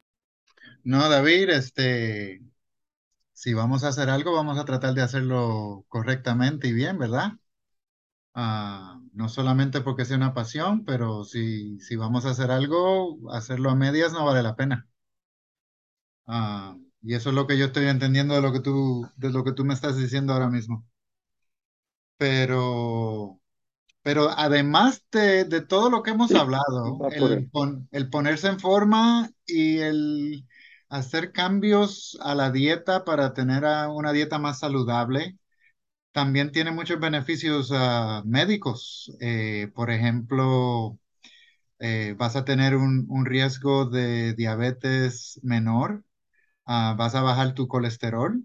No, 0.84 1.08
David, 1.10 1.50
este, 1.50 2.42
si 3.32 3.54
vamos 3.54 3.84
a 3.84 3.90
hacer 3.90 4.10
algo, 4.10 4.34
vamos 4.34 4.58
a 4.58 4.66
tratar 4.66 4.94
de 4.94 5.02
hacerlo 5.02 5.86
correctamente 5.88 6.68
y 6.68 6.74
bien, 6.74 6.98
¿verdad? 6.98 7.34
Ah, 8.34 9.00
no 9.14 9.28
solamente 9.30 9.82
porque 9.82 10.06
sea 10.06 10.18
una 10.18 10.34
pasión, 10.34 10.84
pero 10.86 11.24
si, 11.26 11.80
si 11.80 11.96
vamos 11.98 12.26
a 12.26 12.30
hacer 12.32 12.52
algo, 12.52 13.20
hacerlo 13.34 13.70
a 13.70 13.76
medias 13.76 14.14
no 14.14 14.26
vale 14.26 14.42
la 14.44 14.56
pena. 14.56 14.88
Ah, 16.26 16.78
y 17.04 17.14
eso 17.16 17.30
es 17.30 17.36
lo 17.36 17.46
que 17.48 17.58
yo 17.60 17.66
estoy 17.66 17.86
entendiendo 17.88 18.34
de 18.36 18.42
lo 18.42 18.52
que 18.54 18.60
tú, 18.60 19.08
de 19.18 19.30
lo 19.32 19.44
que 19.44 19.52
tú 19.54 19.64
me 19.66 19.74
estás 19.76 19.98
diciendo 19.98 20.34
ahora 20.34 20.50
mismo. 20.50 20.84
Pero, 22.18 23.40
pero 24.04 24.30
además 24.32 25.06
de, 25.12 25.46
de 25.46 25.62
todo 25.62 25.90
lo 25.92 26.04
que 26.04 26.12
hemos 26.12 26.36
Sí, 26.36 26.36
hablado, 26.36 27.06
el, 27.10 27.46
ahí. 27.46 27.52
pon- 27.52 27.90
el 27.92 28.10
ponerse 28.12 28.50
en 28.50 28.60
forma 28.62 29.32
y 29.48 29.80
el 29.80 30.48
hacer 30.90 31.34
cambios 31.34 32.18
a 32.24 32.36
la 32.36 32.52
dieta 32.52 33.06
para 33.06 33.34
tener 33.36 33.66
a- 33.66 33.90
una 33.92 34.14
dieta 34.14 34.40
más 34.40 34.60
saludable, 34.62 35.40
también 36.12 36.52
tiene 36.52 36.72
muchos 36.72 37.00
beneficios 37.00 37.72
ah, 37.74 38.24
médicos. 38.26 39.12
Eh, 39.22 39.72
por 39.76 39.92
ejemplo, 39.92 41.00
eh, 41.80 42.16
vas 42.18 42.36
a 42.36 42.46
tener 42.46 42.76
un, 42.78 43.06
un 43.10 43.26
riesgo 43.26 43.86
de 43.86 44.34
diabetes 44.36 45.40
menor, 45.44 46.06
ah, 46.66 46.96
vas 46.98 47.16
a 47.16 47.22
bajar 47.24 47.56
tu 47.56 47.68
colesterol. 47.70 48.44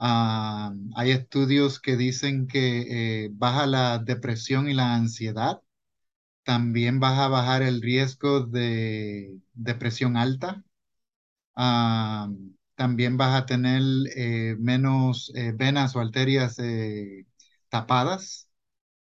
Ah, 0.00 0.74
hay 0.96 1.12
estudios 1.12 1.80
que 1.80 1.96
dicen 1.96 2.46
que 2.48 3.24
eh, 3.26 3.30
baja 3.32 3.66
la 3.66 3.98
depresión 4.00 4.68
y 4.70 4.74
la 4.74 4.94
ansiedad. 4.96 5.62
También 6.44 7.00
vas 7.00 7.18
a 7.20 7.28
bajar 7.28 7.62
el 7.62 7.82
riesgo 7.82 8.42
de 8.46 9.38
depresión 9.54 10.16
alta. 10.16 10.64
También 12.76 13.16
vas 13.16 13.34
a 13.40 13.46
tener 13.46 13.82
eh, 14.16 14.56
menos 14.58 15.32
eh, 15.34 15.52
venas 15.54 15.96
o 15.96 16.00
arterias 16.00 16.58
eh, 16.58 17.26
tapadas. 17.70 18.50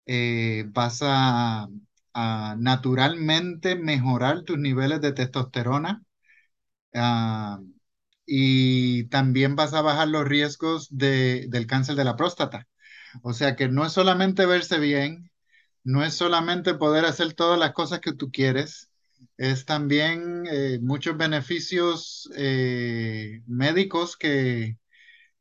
Eh, 0.06 0.64
vas 0.68 1.00
a, 1.02 1.68
naturalmente 2.58 3.76
mejorar 3.76 4.42
tus 4.44 4.58
niveles 4.58 5.00
de 5.00 5.12
testosterona. 5.12 6.02
Ah, 6.94 7.60
y 8.26 9.04
también 9.08 9.56
vas 9.56 9.74
a 9.74 9.82
bajar 9.82 10.08
los 10.08 10.26
riesgos 10.26 10.88
de, 10.90 11.46
del 11.50 11.66
cáncer 11.66 11.96
de 11.96 12.04
la 12.04 12.16
próstata. 12.16 12.68
O 13.22 13.32
sea 13.34 13.56
que 13.56 13.68
no 13.68 13.86
es 13.86 13.92
solamente 13.92 14.46
verse 14.46 14.78
bien, 14.80 15.30
no 15.84 16.04
es 16.04 16.14
solamente 16.14 16.74
poder 16.74 17.04
hacer 17.06 17.34
todas 17.34 17.58
las 17.58 17.72
cosas 17.74 18.00
que 18.00 18.14
tú 18.14 18.30
quieres, 18.32 18.90
es 19.36 19.64
también 19.66 20.44
eh, 20.50 20.78
muchos 20.82 21.16
beneficios 21.16 22.30
eh, 22.36 23.42
médicos 23.46 24.16
que, 24.16 24.78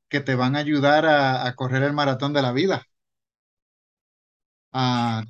que 0.10 0.22
te 0.22 0.36
van 0.36 0.56
a 0.56 0.60
ayudar 0.60 1.06
a, 1.08 1.56
correr 1.56 1.84
el 1.84 1.94
maratón 1.94 2.34
de 2.34 2.42
la 2.44 2.54
vida. 2.54 2.86
Ah, 4.72 5.24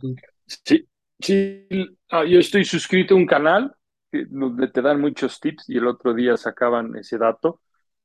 Sí, 0.65 0.87
sí, 1.19 1.67
ah, 2.09 2.23
yo 2.25 2.39
estoy 2.39 2.65
suscrito 2.65 3.13
a 3.15 3.17
un 3.17 3.25
canal 3.25 3.75
que- 4.11 4.25
donde 4.29 4.67
te 4.67 4.81
dan 4.81 5.01
muchos 5.01 5.39
tips 5.39 5.69
y 5.69 5.77
el 5.77 5.87
otro 5.87 6.13
día 6.13 6.37
sacaban 6.37 6.95
ese 6.95 7.17
dato. 7.17 7.61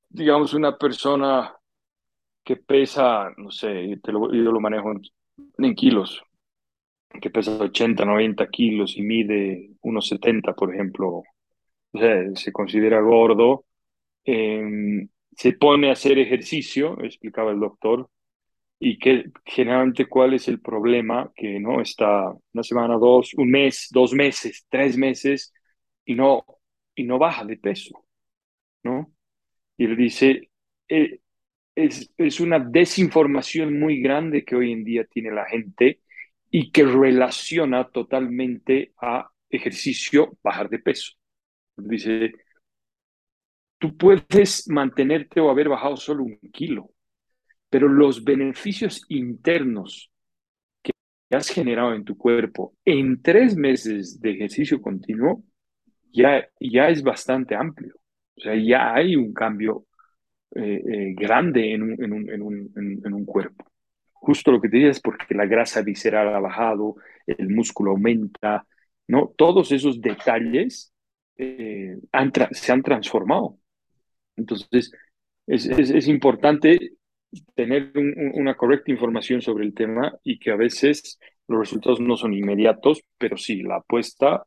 Digamos, 0.08 0.54
una 0.54 0.78
persona 0.78 1.54
que 2.44 2.56
pesa, 2.56 3.30
no 3.38 3.50
sé, 3.50 3.98
te 4.02 4.12
lo- 4.12 4.32
yo 4.34 4.52
lo 4.52 4.61
manejo 4.61 4.92
en 5.58 5.74
kilos, 5.76 6.22
que 7.21 7.31
pesa 7.31 7.57
80, 7.59 8.05
90 8.05 8.49
kilos 8.49 8.97
y 8.97 9.03
mide 9.03 9.71
unos 9.83 10.09
70, 10.09 10.55
por 10.55 10.75
ejemplo, 10.75 11.23
se 12.35 12.53
considera 12.53 13.01
gordo, 13.01 13.64
eh, 14.25 15.07
se 15.33 15.53
pone 15.53 15.88
a 15.88 15.92
hacer 15.92 16.18
ejercicio, 16.18 16.99
explicaba 17.03 17.51
el 17.53 17.61
doctor, 17.61 18.11
y 18.81 18.99
que 18.99 19.25
generalmente 19.44 20.07
cuál 20.07 20.35
es 20.35 20.49
el 20.49 20.61
problema, 20.61 21.33
que 21.35 21.59
no 21.59 21.81
está 21.81 22.33
una 22.53 22.62
semana, 22.62 22.97
dos, 22.97 23.35
un 23.35 23.51
mes, 23.51 23.88
dos 23.90 24.12
meses, 24.12 24.66
tres 24.68 24.97
meses, 24.97 25.53
y 26.05 26.14
no, 26.14 26.44
y 26.94 27.05
no 27.05 27.18
baja 27.18 27.44
de 27.44 27.57
peso, 27.57 28.05
¿no? 28.85 29.12
Y 29.77 29.85
él 29.87 29.97
dice, 29.97 30.51
eh, 30.88 31.21
es, 31.75 32.11
es 32.16 32.40
una 32.40 32.59
desinformación 32.59 33.79
muy 33.79 34.01
grande 34.01 34.44
que 34.44 34.57
hoy 34.57 34.73
en 34.73 34.85
día 34.85 35.05
tiene 35.05 35.31
la 35.33 35.47
gente 35.47 36.01
y 36.50 36.70
que 36.70 36.84
relaciona 36.84 37.88
totalmente 37.88 38.92
a 39.00 39.30
ejercicio 39.50 40.38
bajar 40.42 40.68
de 40.68 40.78
peso. 40.78 41.12
Dice, 41.76 42.32
tú 43.78 43.96
puedes 43.96 44.68
mantenerte 44.68 45.40
o 45.40 45.50
haber 45.50 45.68
bajado 45.68 45.96
solo 45.96 46.24
un 46.24 46.38
kilo, 46.52 46.90
pero 47.70 47.88
los 47.88 48.24
beneficios 48.24 49.04
internos 49.08 50.11
que 50.82 50.92
has 51.30 51.48
generado 51.50 51.94
en 51.94 52.04
tu 52.04 52.16
cuerpo 52.16 52.74
en 52.84 53.22
tres 53.22 53.56
meses 53.56 54.20
de 54.20 54.32
ejercicio 54.32 54.80
continuo 54.80 55.44
ya, 56.12 56.48
ya 56.61 56.88
es 56.88 57.02
bastante 57.02 57.54
amplio. 57.54 57.94
O 58.37 58.40
sea, 58.40 58.54
ya 58.56 58.94
hay 58.94 59.16
un 59.16 59.32
cambio 59.32 59.87
eh, 60.54 60.82
eh, 60.87 61.14
grande 61.16 61.74
en 61.74 61.82
un, 61.82 62.04
en, 62.04 62.12
un, 62.12 62.30
en, 62.30 62.42
un, 62.42 62.72
en 63.04 63.12
un 63.12 63.24
cuerpo. 63.24 63.64
Justo 64.20 64.50
lo 64.52 64.61
que 64.61 64.68
te 64.68 64.76
dices 64.78 64.96
es 64.96 65.02
porque 65.02 65.35
la 65.35 65.46
grasa 65.46 65.83
visceral 65.83 66.35
ha 66.35 66.40
bajado, 66.40 66.96
el 67.26 67.48
músculo 67.48 67.92
aumenta, 67.92 68.66
¿no? 69.07 69.33
Todos 69.37 69.72
esos 69.72 70.00
detalles 70.00 70.92
eh, 71.37 71.96
han 72.12 72.33
se 72.52 72.72
han 72.72 72.83
transformado. 72.83 73.59
Entonces, 74.37 74.92
es, 75.46 75.66
es, 75.66 76.09
importante 76.09 76.92
tener 77.54 77.92
un, 77.94 78.14
una 78.35 78.54
correcta 78.54 78.90
información 78.90 79.40
sobre 79.42 79.64
el 79.64 79.74
tema 79.74 80.14
y 80.22 80.38
que 80.38 80.50
a 80.50 80.57
veces 80.57 81.18
los 81.48 81.61
resultados 81.61 82.00
no 82.00 82.16
son 82.16 82.35
inmediatos, 82.35 83.02
pero 83.18 83.37
sí, 83.37 83.62
la 83.62 83.76
apuesta 83.76 84.44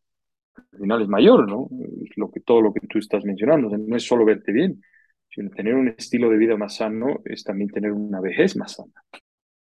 al 0.55 0.79
final 0.79 1.01
es 1.01 1.07
mayor, 1.07 1.49
¿no? 1.49 1.69
Lo 2.15 2.29
que, 2.31 2.39
todo 2.41 2.61
lo 2.61 2.73
que 2.73 2.85
tú 2.87 2.99
estás 2.99 3.25
mencionando. 3.25 3.69
No 3.69 3.95
es 3.95 4.03
solo 4.03 4.25
verte 4.25 4.51
bien, 4.51 4.81
sino 5.29 5.49
tener 5.49 5.75
un 5.75 5.89
estilo 5.89 6.29
de 6.29 6.37
vida 6.37 6.57
más 6.57 6.75
sano 6.75 7.21
es 7.25 7.43
también 7.43 7.69
tener 7.69 7.91
una 7.91 8.19
vejez 8.21 8.55
más 8.55 8.75
sana. 8.75 9.03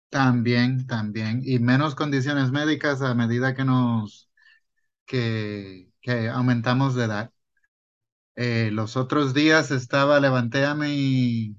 También, 0.10 0.88
también. 0.88 1.42
Y 1.44 1.60
menos 1.60 1.96
condiciones 1.96 2.52
médicas 2.52 3.02
a 3.02 3.14
medida 3.16 3.54
que 3.56 3.66
nos, 3.66 4.30
que, 5.06 5.92
que 6.02 6.30
aumentamos 6.30 6.96
de 6.96 7.06
edad. 7.06 7.34
Eh, 8.36 8.70
los 8.72 8.96
otros 8.98 9.34
días 9.34 9.70
estaba, 9.72 10.20
levanté 10.20 10.66
a 10.66 10.74
mi, 10.76 11.58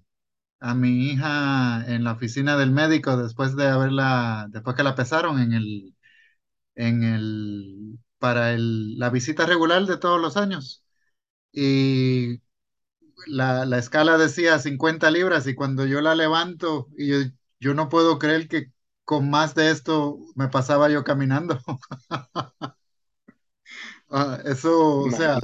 a 0.61 0.75
mi 0.75 1.11
hija 1.13 1.85
en 1.89 2.05
la 2.05 2.13
oficina 2.15 2.57
del 2.59 2.73
médico 2.73 3.17
después 3.19 3.57
de 3.57 3.69
haberla, 3.69 4.47
después 4.51 4.77
que 4.77 4.85
la 4.85 4.95
pesaron 4.97 5.41
en 5.41 5.53
el, 5.55 5.97
en 6.77 7.05
el, 7.05 7.99
para 8.19 8.53
el, 8.55 8.99
la 8.99 9.11
visita 9.11 9.47
regular 9.47 9.87
de 9.87 9.99
todos 9.99 10.21
los 10.21 10.37
años. 10.39 10.85
Y 11.53 12.43
la, 13.27 13.67
la 13.67 13.79
escala 13.79 14.19
decía 14.19 14.59
50 14.61 15.11
libras 15.11 15.47
y 15.49 15.55
cuando 15.57 15.87
yo 15.87 16.01
la 16.03 16.15
levanto, 16.17 16.89
y 16.99 17.09
yo, 17.09 17.19
yo 17.61 17.75
no 17.75 17.89
puedo 17.89 18.19
creer 18.19 18.49
que 18.49 18.73
con 19.05 19.31
más 19.31 19.55
de 19.55 19.71
esto 19.71 20.19
me 20.37 20.49
pasaba 20.49 20.89
yo 20.91 21.05
caminando. 21.05 21.59
Ah, 24.11 24.41
eso, 24.45 25.01
o 25.07 25.11
sea, 25.13 25.39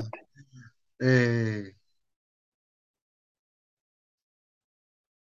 eh, 0.99 1.75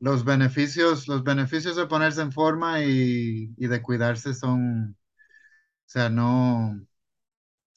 los 0.00 0.24
beneficios, 0.24 1.08
los 1.08 1.22
beneficios 1.24 1.76
de 1.76 1.86
ponerse 1.86 2.22
en 2.22 2.32
forma 2.32 2.82
y, 2.84 3.52
y 3.56 3.66
de 3.66 3.82
cuidarse 3.82 4.34
son, 4.34 4.90
o 4.92 5.88
sea, 5.88 6.10
no, 6.10 6.80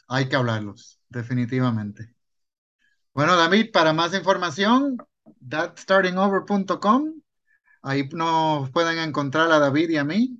hay 0.07 0.29
que 0.29 0.35
hablarlos, 0.37 0.99
definitivamente. 1.09 2.15
Bueno, 3.13 3.35
David, 3.35 3.71
para 3.71 3.93
más 3.93 4.13
información, 4.13 4.97
thatstartingover.com, 5.49 7.22
ahí 7.83 8.09
nos 8.13 8.71
pueden 8.71 8.97
encontrar 8.97 9.51
a 9.51 9.59
David 9.59 9.89
y 9.89 9.97
a 9.97 10.03
mí, 10.03 10.39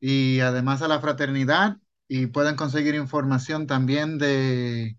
y 0.00 0.40
además 0.40 0.82
a 0.82 0.88
la 0.88 1.00
fraternidad, 1.00 1.78
y 2.08 2.26
pueden 2.28 2.56
conseguir 2.56 2.94
información 2.94 3.66
también 3.66 4.18
de, 4.18 4.96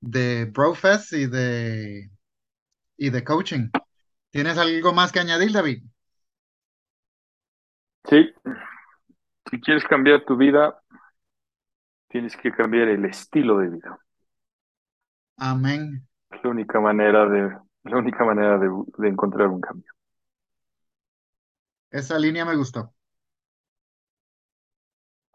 de 0.00 0.46
Brofest 0.46 1.12
y 1.12 1.26
de, 1.26 2.10
y 2.96 3.10
de 3.10 3.24
coaching. 3.24 3.68
¿Tienes 4.30 4.58
algo 4.58 4.92
más 4.92 5.12
que 5.12 5.20
añadir, 5.20 5.52
David? 5.52 5.82
Sí, 8.08 8.32
si 9.50 9.60
quieres 9.60 9.84
cambiar 9.84 10.24
tu 10.24 10.36
vida, 10.36 10.82
tienes 12.08 12.36
que 12.36 12.50
cambiar 12.52 12.88
el 12.88 13.04
estilo 13.04 13.58
de 13.58 13.68
vida. 13.68 13.98
Amén. 15.36 16.06
La 16.42 16.50
única 16.50 16.80
manera 16.80 17.28
de, 17.28 17.56
la 17.84 17.96
única 17.96 18.24
manera 18.24 18.58
de, 18.58 18.68
de 18.98 19.08
encontrar 19.08 19.48
un 19.48 19.60
cambio. 19.60 19.92
Esa 21.92 22.18
línea 22.18 22.44
me 22.44 22.56
gustó. 22.56 22.92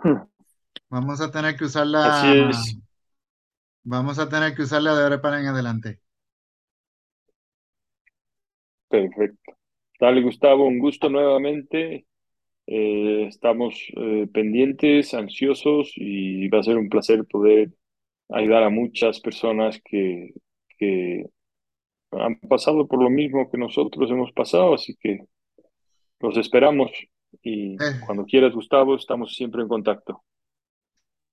Hmm. 0.04 0.28
Vamos 0.90 1.22
a 1.22 1.32
tener 1.32 1.56
que 1.56 1.66
Así 2.02 2.28
usarla, 2.34 2.50
es, 2.50 2.78
vamos 3.84 4.20
a 4.20 4.30
tener 4.30 4.54
que 4.56 4.62
usarla 4.64 4.96
de 4.96 5.04
ahora 5.04 5.20
para 5.22 5.40
en 5.40 5.48
adelante. 5.48 6.00
perfecto. 8.90 9.54
Dale, 10.00 10.22
Gustavo, 10.22 10.68
un 10.68 10.80
gusto 10.80 11.10
nuevamente. 11.10 12.06
Eh, 12.68 13.28
estamos 13.28 13.76
eh, 13.98 14.28
pendientes, 14.34 15.14
ansiosos 15.14 15.94
y 15.96 16.50
va 16.50 16.60
a 16.60 16.64
ser 16.64 16.78
un 16.78 16.90
placer 16.90 17.26
poder 17.28 17.72
ayudar 18.30 18.64
a 18.64 18.70
muchas 18.72 19.20
personas 19.22 19.82
que, 19.86 20.34
que 20.80 21.26
han 22.12 22.40
pasado 22.42 22.88
por 22.88 23.04
lo 23.04 23.10
mismo 23.10 23.50
que 23.52 23.58
nosotros 23.58 24.12
hemos 24.12 24.32
pasado, 24.34 24.76
así 24.76 24.96
que 25.00 25.22
los 26.20 26.38
esperamos 26.38 26.92
y 27.44 27.80
Eh, 27.80 27.94
cuando 28.00 28.26
quieras, 28.26 28.54
Gustavo, 28.54 28.96
estamos 28.96 29.36
siempre 29.36 29.62
en 29.62 29.68
contacto. 29.68 30.24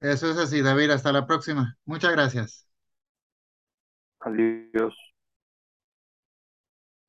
eso 0.00 0.30
es 0.30 0.38
así, 0.38 0.62
David. 0.62 0.90
Hasta 0.90 1.12
la 1.12 1.26
próxima. 1.26 1.76
Muchas 1.84 2.12
gracias. 2.12 2.66
Adiós. 4.26 4.96